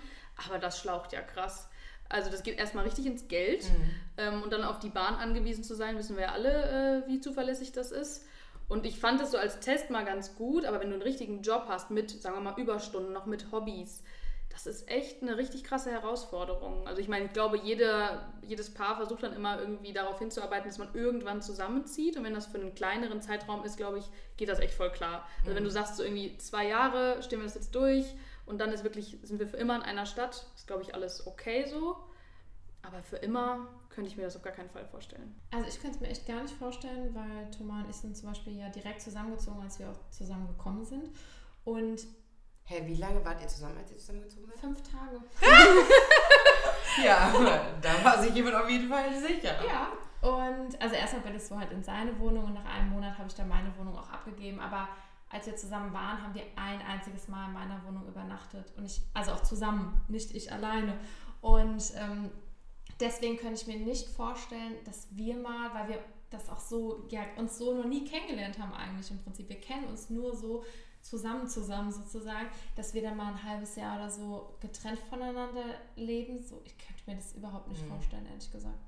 [0.45, 1.67] Aber das schlaucht ja krass.
[2.11, 3.65] Also das geht erstmal richtig ins Geld.
[4.17, 7.19] Ähm, und dann auf die Bahn angewiesen zu sein, wissen wir ja alle, äh, wie
[7.19, 8.25] zuverlässig das ist.
[8.67, 11.41] Und ich fand das so als Test mal ganz gut, aber wenn du einen richtigen
[11.41, 14.01] Job hast mit, sagen wir mal, Überstunden, noch mit Hobbys,
[14.49, 16.87] das ist echt eine richtig krasse Herausforderung.
[16.87, 20.77] Also ich meine, ich glaube, jeder, jedes Paar versucht dann immer irgendwie darauf hinzuarbeiten, dass
[20.77, 22.17] man irgendwann zusammenzieht.
[22.17, 24.05] Und wenn das für einen kleineren Zeitraum ist, glaube ich,
[24.37, 25.27] geht das echt voll klar.
[25.43, 28.05] Also wenn du sagst, so irgendwie zwei Jahre stehen wir das jetzt durch
[28.45, 31.25] und dann ist wirklich, sind wir für immer in einer Stadt, ist, glaube ich, alles
[31.27, 31.97] okay so.
[32.83, 35.39] Aber für immer könnte ich mir das auf gar keinen Fall vorstellen.
[35.51, 38.29] Also ich könnte es mir echt gar nicht vorstellen, weil Thomas und ich sind zum
[38.29, 41.09] Beispiel ja direkt zusammengezogen, als wir auch zusammengekommen sind.
[41.63, 42.01] Und
[42.63, 44.57] Hä, wie lange wart ihr zusammen, als ihr zusammengezogen seid?
[44.57, 45.21] fünf Tage.
[47.03, 47.31] Ja,
[47.81, 49.55] da war sich jemand auf jeden Fall sicher.
[49.65, 49.87] Ja.
[50.21, 53.27] Und also erstmal bin ich so halt in seine Wohnung und nach einem Monat habe
[53.27, 54.59] ich dann meine Wohnung auch abgegeben.
[54.59, 54.87] Aber
[55.31, 58.73] als wir zusammen waren, haben wir ein einziges Mal in meiner Wohnung übernachtet.
[58.77, 60.97] Und ich, also auch zusammen, nicht ich alleine.
[61.41, 62.29] Und ähm,
[62.99, 67.21] deswegen könnte ich mir nicht vorstellen, dass wir mal, weil wir das auch so, ja,
[67.37, 69.49] uns so noch nie kennengelernt haben eigentlich im Prinzip.
[69.49, 70.63] Wir kennen uns nur so
[71.01, 75.63] zusammen zusammen sozusagen, dass wir dann mal ein halbes Jahr oder so getrennt voneinander
[75.95, 76.41] leben.
[76.43, 77.89] So, ich könnte mir das überhaupt nicht Mhm.
[77.89, 78.79] vorstellen, ehrlich gesagt.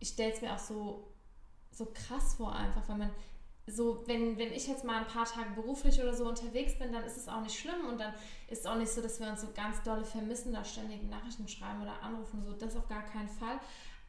[0.00, 1.14] Ich stelle es mir auch so,
[1.70, 3.10] so krass vor einfach, weil man
[3.66, 7.04] so, wenn, wenn ich jetzt mal ein paar Tage beruflich oder so unterwegs bin, dann
[7.04, 8.12] ist es auch nicht schlimm und dann
[8.48, 11.46] ist es auch nicht so, dass wir uns so ganz dolle vermissen, da ständig Nachrichten
[11.46, 13.60] schreiben oder anrufen, so, das auf gar keinen Fall.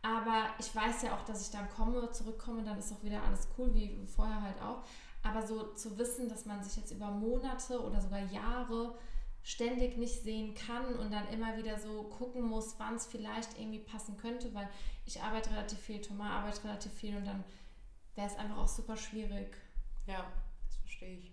[0.01, 3.47] Aber ich weiß ja auch, dass ich dann komme, zurückkomme, dann ist auch wieder alles
[3.57, 4.83] cool, wie vorher halt auch.
[5.21, 8.95] Aber so zu wissen, dass man sich jetzt über Monate oder sogar Jahre
[9.43, 13.79] ständig nicht sehen kann und dann immer wieder so gucken muss, wann es vielleicht irgendwie
[13.79, 14.69] passen könnte, weil
[15.05, 17.43] ich arbeite relativ viel, Thomas arbeitet relativ viel und dann
[18.15, 19.55] wäre es einfach auch super schwierig.
[20.05, 20.25] Ja,
[20.67, 21.31] das verstehe ich.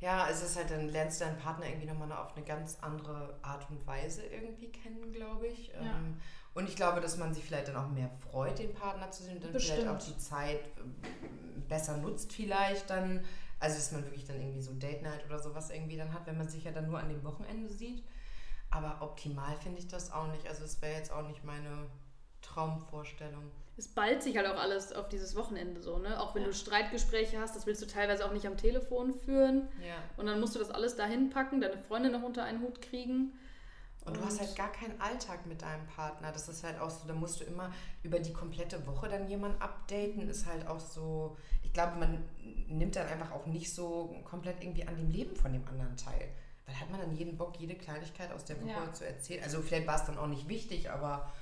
[0.00, 3.38] Ja, es ist halt, dann lernst du deinen Partner irgendwie nochmal auf eine ganz andere
[3.42, 5.68] Art und Weise irgendwie kennen, glaube ich.
[5.68, 5.80] Ja.
[5.80, 6.18] Ähm,
[6.54, 9.36] Und ich glaube, dass man sich vielleicht dann auch mehr freut, den Partner zu sehen
[9.36, 10.16] und dann vielleicht auch Bestimmt.
[10.16, 10.94] die Zeit ähm,
[11.68, 13.24] besser nutzt vielleicht dann.
[13.58, 16.38] Also, dass man wirklich dann irgendwie so Date Night oder sowas irgendwie dann hat, wenn
[16.38, 18.02] man sich ja dann nur an dem Wochenende sieht.
[18.70, 20.46] Aber optimal finde ich das auch nicht.
[20.48, 21.90] Also, es wäre jetzt auch nicht meine
[22.40, 23.50] Traumvorstellung.
[23.80, 26.20] Es ballt sich halt auch alles auf dieses Wochenende so, ne?
[26.20, 26.48] Auch wenn Ja.
[26.48, 29.68] du Streitgespräche hast, das willst du teilweise auch nicht am Telefon führen.
[29.82, 29.94] Ja.
[30.18, 33.32] Und dann musst du das alles dahin packen, deine Freunde noch unter einen Hut kriegen.
[34.04, 36.30] Und du hast halt gar keinen Alltag mit deinem Partner.
[36.30, 39.60] Das ist halt auch so, da musst du immer über die komplette Woche dann jemanden
[39.62, 40.28] updaten.
[40.28, 42.22] Ist halt auch so, ich glaube, man
[42.68, 46.28] nimmt dann einfach auch nicht so komplett irgendwie an dem Leben von dem anderen teil.
[46.66, 48.92] Weil hat man dann jeden Bock, jede Kleinigkeit aus der Woche Ja.
[48.92, 49.42] zu erzählen.
[49.42, 51.32] Also vielleicht war es dann auch nicht wichtig, aber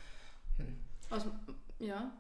[1.11, 1.24] Aus,
[1.79, 2.12] ja.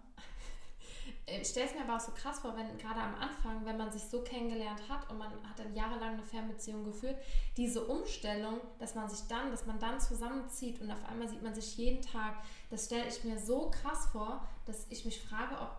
[1.40, 3.92] Ich stelle es mir aber auch so krass vor, wenn gerade am Anfang, wenn man
[3.92, 7.16] sich so kennengelernt hat und man hat dann jahrelang eine Fernbeziehung geführt,
[7.56, 11.54] diese Umstellung, dass man sich dann, dass man dann zusammenzieht und auf einmal sieht man
[11.54, 15.76] sich jeden Tag, das stelle ich mir so krass vor, dass ich mich frage, ob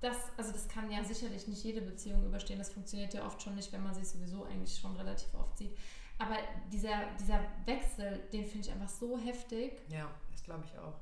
[0.00, 3.54] das, also das kann ja sicherlich nicht jede Beziehung überstehen, das funktioniert ja oft schon
[3.54, 5.76] nicht, wenn man sich sowieso eigentlich schon relativ oft sieht.
[6.18, 6.36] Aber
[6.72, 9.80] dieser, dieser Wechsel, den finde ich einfach so heftig.
[9.88, 10.94] ja, das glaube ich auch.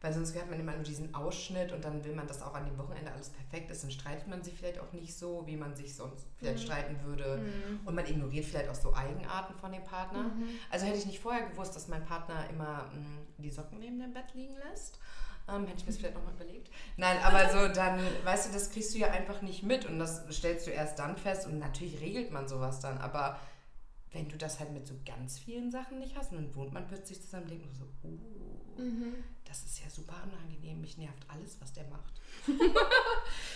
[0.00, 2.64] Weil sonst hat man immer nur diesen Ausschnitt und dann will man, dass auch an
[2.66, 3.82] dem Wochenende alles perfekt ist.
[3.82, 6.62] Dann streitet man sich vielleicht auch nicht so, wie man sich sonst vielleicht Mhm.
[6.62, 7.38] streiten würde.
[7.38, 7.80] Mhm.
[7.84, 10.22] Und man ignoriert vielleicht auch so Eigenarten von dem Partner.
[10.24, 10.48] Mhm.
[10.70, 14.12] Also hätte ich nicht vorher gewusst, dass mein Partner immer mh, die Socken neben dem
[14.14, 15.00] Bett liegen lässt.
[15.48, 16.70] Ähm, hätte ich mir das vielleicht nochmal überlegt.
[16.96, 20.22] Nein, aber so dann, weißt du, das kriegst du ja einfach nicht mit und das
[20.30, 23.40] stellst du erst dann fest und natürlich regelt man sowas dann, aber
[24.12, 26.86] wenn du das halt mit so ganz vielen Sachen nicht hast und dann wohnt man
[26.86, 29.14] plötzlich zusammen und denkt nur so, uh, Mhm.
[29.48, 32.20] Das ist ja super unangenehm, mich nervt alles, was der macht.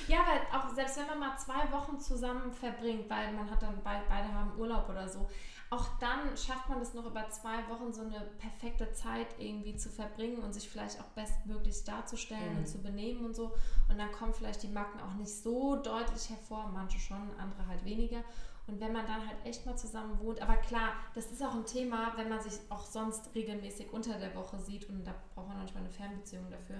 [0.09, 3.81] Ja, weil auch selbst wenn man mal zwei Wochen zusammen verbringt, weil man hat dann
[3.83, 5.29] beid, beide haben Urlaub oder so,
[5.71, 9.89] auch dann schafft man es noch über zwei Wochen so eine perfekte Zeit irgendwie zu
[9.89, 12.59] verbringen und sich vielleicht auch bestmöglich darzustellen Mhm.
[12.59, 13.55] und zu benehmen und so.
[13.89, 17.85] Und dann kommen vielleicht die Macken auch nicht so deutlich hervor, manche schon, andere halt
[17.85, 18.23] weniger.
[18.69, 21.67] Und wenn man dann halt echt mal zusammen wohnt, aber klar, das ist auch ein
[21.67, 25.59] Thema, wenn man sich auch sonst regelmäßig unter der Woche sieht und da braucht man
[25.59, 26.77] manchmal eine Fernbeziehung dafür,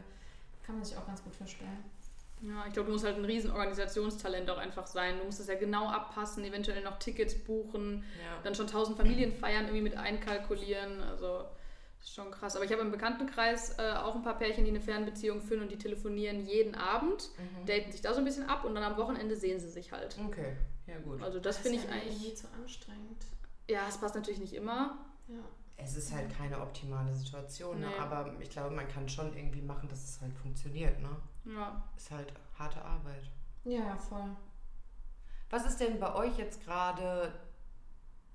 [0.65, 1.85] kann man sich auch ganz gut vorstellen.
[2.41, 5.19] Ja, ich glaube, du musst halt ein riesen Organisationstalent auch einfach sein.
[5.19, 8.39] Du musst es ja genau abpassen, eventuell noch Tickets buchen, Ja.
[8.43, 11.01] dann schon tausend Familienfeiern irgendwie mit einkalkulieren.
[11.03, 11.45] Also
[12.05, 12.57] schon krass.
[12.57, 15.71] Aber ich habe im Bekanntenkreis äh, auch ein paar Pärchen, die eine Fernbeziehung führen und
[15.71, 17.67] die telefonieren jeden Abend, Mhm.
[17.67, 20.17] daten sich da so ein bisschen ab und dann am Wochenende sehen sie sich halt.
[20.27, 21.23] Okay, ja gut.
[21.23, 22.13] Also das ist finde ich ja eigentlich.
[22.17, 23.25] irgendwie zu anstrengend.
[23.69, 24.99] Ja, es passt natürlich nicht immer.
[25.29, 25.37] Ja.
[25.77, 27.87] Es ist halt keine optimale Situation, ne?
[27.89, 27.99] Nee.
[27.99, 31.01] aber ich glaube, man kann schon irgendwie machen, dass es halt funktioniert.
[31.01, 31.09] Ne?
[31.47, 31.83] Ja.
[31.97, 33.25] Ist halt harte Arbeit.
[33.65, 34.37] ja, ja, voll.
[35.51, 37.33] Was ist denn bei euch jetzt gerade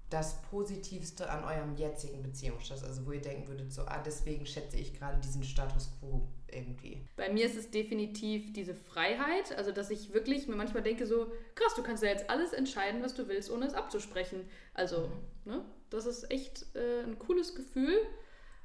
[0.10, 2.84] das Positivste an eurem jetzigen Beziehungsstatus?
[2.84, 7.05] Also wo ihr denken würdet, so, ah, deswegen schätze ich gerade diesen Status quo irgendwie.
[7.16, 11.32] Bei mir ist es definitiv diese Freiheit, also dass ich wirklich mir manchmal denke so,
[11.55, 14.47] krass, du kannst ja jetzt alles entscheiden, was du willst, ohne es abzusprechen.
[14.74, 15.12] Also,
[15.45, 17.97] ne, das ist echt äh, ein cooles Gefühl,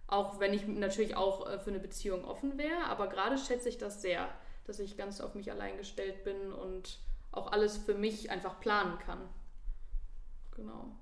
[0.07, 3.79] auch wenn ich natürlich auch äh, für eine Beziehung offen wäre, aber gerade schätze ich
[3.79, 4.29] das sehr,
[4.65, 7.01] dass ich ganz auf mich allein gestellt bin und
[7.33, 9.29] auch alles für mich einfach planen kann.
[10.55, 10.93] Genau.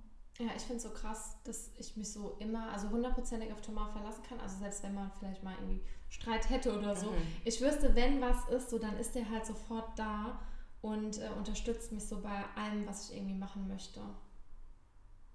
[0.40, 3.92] Ja, ich finde es so krass, dass ich mich so immer, also hundertprozentig auf Thomas
[3.92, 4.40] verlassen kann.
[4.40, 7.10] Also selbst wenn man vielleicht mal irgendwie Streit hätte oder so.
[7.10, 7.22] Mhm.
[7.44, 10.40] Ich wüsste, wenn was ist, so dann ist der halt sofort da
[10.80, 14.00] und äh, unterstützt mich so bei allem, was ich irgendwie machen möchte.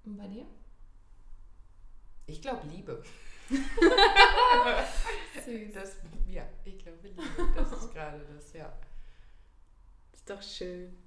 [0.05, 0.47] Und bei dir?
[2.25, 3.03] Ich glaube Liebe.
[5.45, 5.71] Süß.
[5.71, 5.97] Das,
[6.27, 7.21] ja, ich glaube Liebe.
[7.55, 8.75] Das ist gerade das, ja.
[10.13, 10.97] Ist doch schön.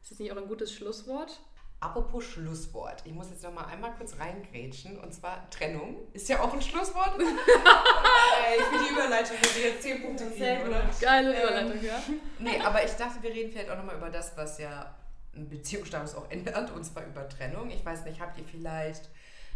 [0.00, 1.40] Ist das nicht auch ein gutes Schlusswort?
[1.80, 3.02] Apropos Schlusswort.
[3.04, 4.98] Ich muss jetzt noch mal einmal kurz reingrätschen.
[4.98, 5.96] Und zwar Trennung.
[6.12, 7.12] Ist ja auch ein Schlusswort.
[7.20, 10.68] Ey, für die Überleitung muss ich jetzt 10 Punkte kriegen, gut.
[10.68, 10.90] oder?
[11.00, 12.02] Geile Ähm, Überleitung, ja.
[12.40, 14.92] Nee, aber ich dachte, wir reden vielleicht auch nochmal über das, was ja
[15.34, 17.70] einen Beziehungsstatus auch ändert, und zwar über Trennung.
[17.70, 19.08] Ich weiß nicht, habt ihr vielleicht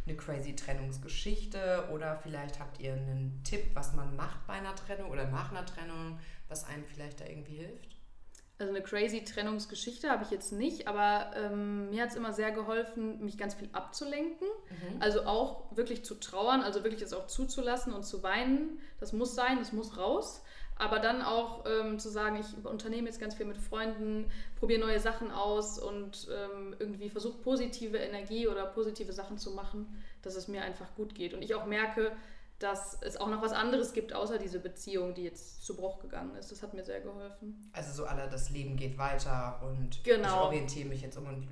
[0.06, 5.10] eine crazy Trennungsgeschichte oder vielleicht habt ihr einen Tipp, was man macht bei einer Trennung
[5.10, 6.18] oder nach einer Trennung,
[6.48, 7.96] was einem vielleicht da irgendwie hilft?
[8.62, 12.52] Also eine crazy Trennungsgeschichte habe ich jetzt nicht, aber ähm, mir hat es immer sehr
[12.52, 14.46] geholfen, mich ganz viel abzulenken.
[15.00, 18.78] Also auch wirklich zu trauern, also wirklich das auch zuzulassen und zu weinen.
[19.00, 20.44] Das muss sein, das muss raus.
[20.76, 25.00] Aber dann auch ähm, zu sagen, ich unternehme jetzt ganz viel mit Freunden, probiere neue
[25.00, 30.46] Sachen aus und ähm, irgendwie versuche positive Energie oder positive Sachen zu machen, dass es
[30.46, 31.34] mir einfach gut geht.
[31.34, 32.12] Und ich auch merke,
[32.62, 36.34] dass es auch noch was anderes gibt, außer diese Beziehung, die jetzt zu Bruch gegangen
[36.36, 36.50] ist.
[36.52, 37.70] Das hat mir sehr geholfen.
[37.72, 40.44] Also so aller, das Leben geht weiter und ich Genau.
[40.44, 41.48] orientiere mich jetzt um und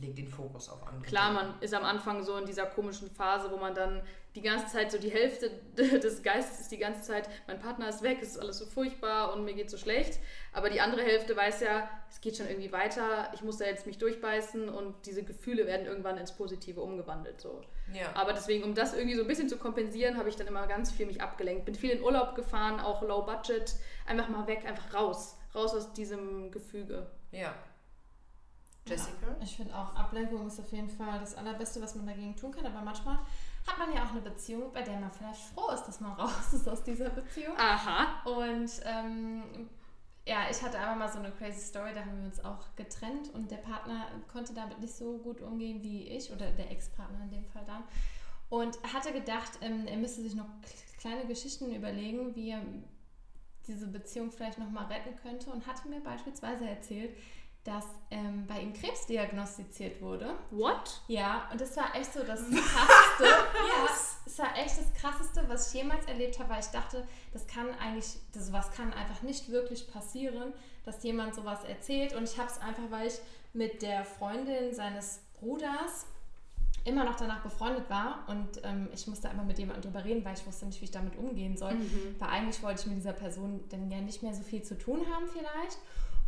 [0.00, 1.02] lege den Fokus auf andere.
[1.02, 4.02] Klar, man ist am Anfang so in dieser komischen Phase, wo man dann
[4.36, 8.02] die ganze Zeit so die Hälfte des Geistes ist die ganze Zeit, mein Partner ist
[8.02, 10.20] weg, es ist alles so furchtbar und mir geht so schlecht.
[10.52, 13.86] Aber die andere Hälfte weiß ja, es geht schon irgendwie weiter, ich muss da jetzt
[13.86, 17.40] mich durchbeißen und diese Gefühle werden irgendwann ins Positive umgewandelt.
[17.40, 17.60] So.
[17.92, 18.14] Ja.
[18.14, 20.92] Aber deswegen, um das irgendwie so ein bisschen zu kompensieren, habe ich dann immer ganz
[20.92, 21.64] viel mich abgelenkt.
[21.64, 23.74] Bin viel in Urlaub gefahren, auch low budget,
[24.06, 25.36] einfach mal weg, einfach raus.
[25.54, 27.10] Raus aus diesem Gefüge.
[27.32, 27.52] ja.
[28.86, 29.36] Jessica?
[29.42, 32.66] Ich finde auch, Ablenkung ist auf jeden Fall das Allerbeste, was man dagegen tun kann.
[32.66, 33.18] Aber manchmal
[33.66, 36.52] hat man ja auch eine Beziehung, bei der man vielleicht froh ist, dass man raus
[36.52, 37.56] ist aus dieser Beziehung.
[37.56, 38.22] Aha.
[38.24, 39.68] Und ähm,
[40.26, 43.32] ja, ich hatte einmal mal so eine crazy Story, da haben wir uns auch getrennt
[43.34, 47.30] und der Partner konnte damit nicht so gut umgehen wie ich oder der Ex-Partner in
[47.30, 47.82] dem Fall dann.
[48.48, 50.48] Und hatte gedacht, ähm, er müsste sich noch
[50.98, 52.62] kleine Geschichten überlegen, wie er
[53.66, 57.16] diese Beziehung vielleicht nochmal retten könnte und hatte mir beispielsweise erzählt,
[57.64, 60.34] dass ähm, bei ihm Krebs diagnostiziert wurde.
[60.50, 61.02] What?
[61.08, 63.24] Ja, und das war echt so das Krasseste.
[63.24, 63.88] ja,
[64.24, 67.66] es war echt das Krasseste, was ich jemals erlebt habe, weil ich dachte, das kann
[67.78, 70.54] eigentlich, das, sowas kann einfach nicht wirklich passieren,
[70.84, 72.14] dass jemand sowas erzählt.
[72.14, 73.18] Und ich habe es einfach, weil ich
[73.52, 76.06] mit der Freundin seines Bruders
[76.84, 80.32] immer noch danach befreundet war und ähm, ich musste einfach mit jemandem drüber reden, weil
[80.34, 81.74] ich wusste nicht, wie ich damit umgehen soll.
[82.18, 85.04] Weil eigentlich wollte ich mit dieser Person dann ja nicht mehr so viel zu tun
[85.12, 85.78] haben vielleicht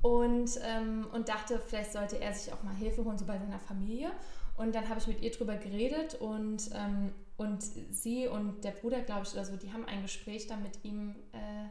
[0.03, 3.61] und, ähm, und dachte, vielleicht sollte er sich auch mal Hilfe holen, so bei seiner
[3.61, 4.11] Familie.
[4.57, 9.01] Und dann habe ich mit ihr drüber geredet und, ähm, und sie und der Bruder,
[9.01, 11.69] glaube ich, oder so, die haben ein Gespräch dann mit ihm äh,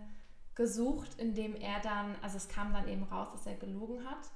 [0.55, 4.29] gesucht, in dem er dann, also es kam dann eben raus, dass er gelogen hat.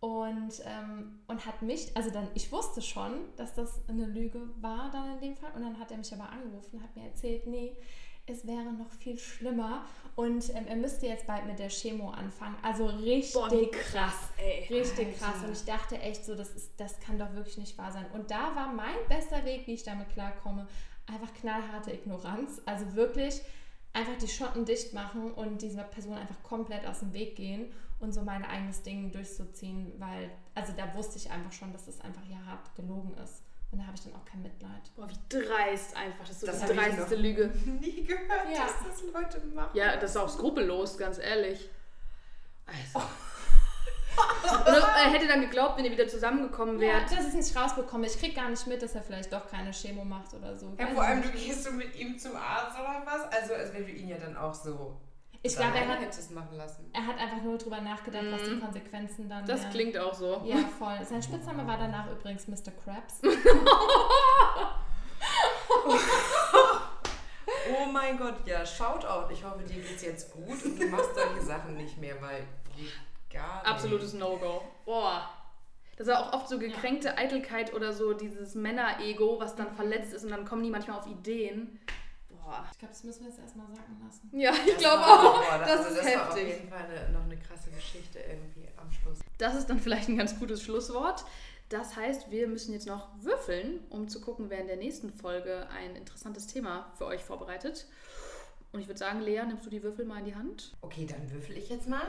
[0.00, 4.90] Und, ähm, und hat mich, also dann, ich wusste schon, dass das eine Lüge war
[4.92, 5.50] dann in dem Fall.
[5.56, 7.76] Und dann hat er mich aber angerufen, hat mir erzählt, nee,
[8.28, 9.84] es wäre noch viel schlimmer.
[10.16, 12.56] Und ähm, er müsste jetzt bald mit der Chemo anfangen.
[12.62, 14.66] Also richtig Boah, krass, ey.
[14.68, 15.18] Richtig Alter.
[15.18, 15.44] krass.
[15.44, 18.06] Und ich dachte echt so, das, ist, das kann doch wirklich nicht wahr sein.
[18.12, 20.66] Und da war mein bester Weg, wie ich damit klarkomme,
[21.06, 22.60] einfach knallharte Ignoranz.
[22.66, 23.40] Also wirklich
[23.92, 28.12] einfach die Schotten dicht machen und dieser Person einfach komplett aus dem Weg gehen und
[28.12, 32.24] so mein eigenes Ding durchzuziehen, weil, also da wusste ich einfach schon, dass das einfach
[32.28, 33.42] ja hart gelogen ist.
[33.70, 34.70] Und da habe ich dann auch kein Mitleid.
[34.96, 36.20] Boah, wie dreist einfach.
[36.20, 37.48] Das ist so Das die dreisteste Lüge.
[37.80, 38.62] Nie gehört, Ja.
[38.64, 39.70] dass das Leute machen.
[39.76, 41.68] Ja, das ist auch skrupellos, ganz ehrlich.
[42.66, 43.06] Also,
[44.66, 47.12] Und er hätte dann geglaubt, wenn ihr wieder zusammengekommen Ja, wärt.
[47.12, 48.06] dass ich es nicht rausbekomme.
[48.06, 50.74] Ich krieg gar nicht mit, dass er vielleicht doch keine Chemo macht oder so.
[50.78, 53.30] Ja, vor allem, du gehst so mit ihm zum Arzt oder was?
[53.32, 54.98] Also, als wenn du ihn ja dann auch so.
[55.42, 56.90] Ich glaube, er hat, hättest machen lassen.
[56.92, 59.70] er hat einfach nur drüber nachgedacht, was die Konsequenzen dann Das wären.
[59.72, 60.42] klingt auch so.
[60.44, 60.98] Ja, voll.
[61.04, 62.72] Sein Spitzname war danach übrigens Mr.
[62.72, 63.20] Krabs.
[67.70, 69.30] Oh mein Gott, ja, Shoutout.
[69.32, 72.44] Ich hoffe, dir geht's jetzt gut und du machst solche Sachen nicht mehr, weil
[72.76, 72.92] geht
[73.30, 73.66] gar nicht.
[73.70, 74.62] Absolutes No-Go.
[74.84, 75.28] Boah.
[75.96, 80.24] Das ist auch oft so gekränkte Eitelkeit oder so dieses Männer-Ego, was dann verletzt ist
[80.24, 81.80] und dann kommen die manchmal auf Ideen.
[82.48, 82.64] Boah.
[82.72, 84.30] Ich glaube, das müssen wir jetzt erstmal sacken lassen.
[84.32, 85.42] Ja, ich Das glaube auch.
[85.44, 86.48] boah, das also ist das war auf heftig.
[86.56, 89.18] jeden Fall eine, noch eine krasse Geschichte irgendwie am Schluss.
[89.36, 91.24] Das ist dann vielleicht ein ganz gutes Schlusswort.
[91.68, 95.68] Das heißt, wir müssen jetzt noch würfeln, um zu gucken, wer in der nächsten Folge
[95.68, 97.86] ein interessantes Thema für euch vorbereitet.
[98.72, 100.72] Und ich würde sagen, Lea, nimmst du die Würfel mal in die Hand?
[100.80, 102.06] Okay, dann würfel ich jetzt mal.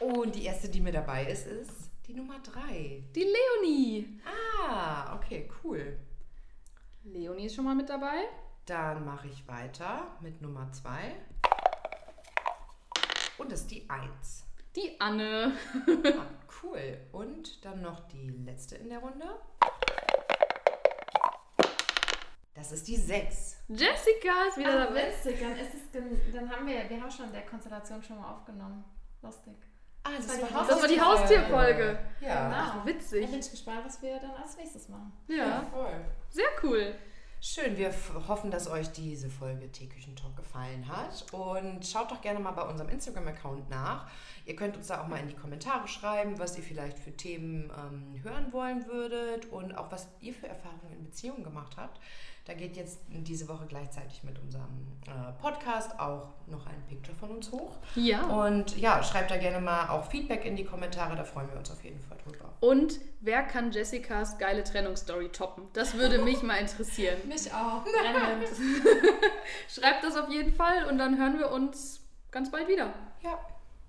[0.00, 1.70] Und die erste, die mir dabei ist, ist
[2.06, 3.02] die Nummer 3.
[3.14, 3.24] Die
[3.62, 4.20] Leonie.
[4.68, 5.98] Ah, okay, cool.
[7.04, 8.28] Leonie ist schon mal mit dabei.
[8.66, 11.14] Dann mache ich weiter mit Nummer 2.
[13.36, 14.46] Und das ist die 1.
[14.76, 15.52] Die Anne.
[15.86, 16.26] Ah,
[16.62, 16.98] cool.
[17.12, 19.26] Und dann noch die letzte in der Runde.
[22.54, 23.56] Das ist die 6.
[23.68, 25.08] Jessica ist wieder Ah, dabei.
[25.08, 25.38] witzig.
[25.40, 28.84] Dann, ist es dann haben wir, wir haben schon der Konstellation schon mal aufgenommen.
[29.22, 29.54] Lustig.
[30.04, 31.98] Ah, das war die Das war die Haustierfolge.
[32.20, 32.48] Ja.
[32.48, 32.56] Genau.
[32.56, 33.24] Ach, witzig.
[33.24, 35.12] Da bin ich gespannt, was wir dann als nächstes machen.
[35.28, 36.04] Ja, voll.
[36.28, 36.94] sehr cool.
[37.46, 37.92] Schön, wir
[38.26, 41.26] hoffen, dass euch diese Folge Teeküchentalk gefallen hat.
[41.32, 44.10] Und schaut doch gerne mal bei unserem Instagram-Account nach.
[44.46, 47.70] Ihr könnt uns da auch mal in die Kommentare schreiben, was ihr vielleicht für Themen
[47.76, 52.00] ähm, hören wollen würdet und auch was ihr für Erfahrungen in Beziehungen gemacht habt.
[52.44, 57.30] Da geht jetzt diese Woche gleichzeitig mit unserem äh, Podcast auch noch ein Picture von
[57.30, 57.72] uns hoch.
[57.94, 58.22] Ja.
[58.24, 61.70] Und ja, schreibt da gerne mal auch Feedback in die Kommentare, da freuen wir uns
[61.70, 62.52] auf jeden Fall drüber.
[62.60, 65.64] Und wer kann Jessicas geile Trennungsstory toppen?
[65.72, 67.16] Das würde mich mal interessieren.
[67.28, 67.84] Mich auch.
[69.68, 72.92] Schreibt das auf jeden Fall und dann hören wir uns ganz bald wieder.
[73.22, 73.38] Ja,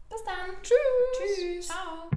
[0.10, 0.56] Bis dann.
[0.62, 1.38] Tschüss.
[1.38, 1.68] tschüss.
[1.68, 2.10] Ciao.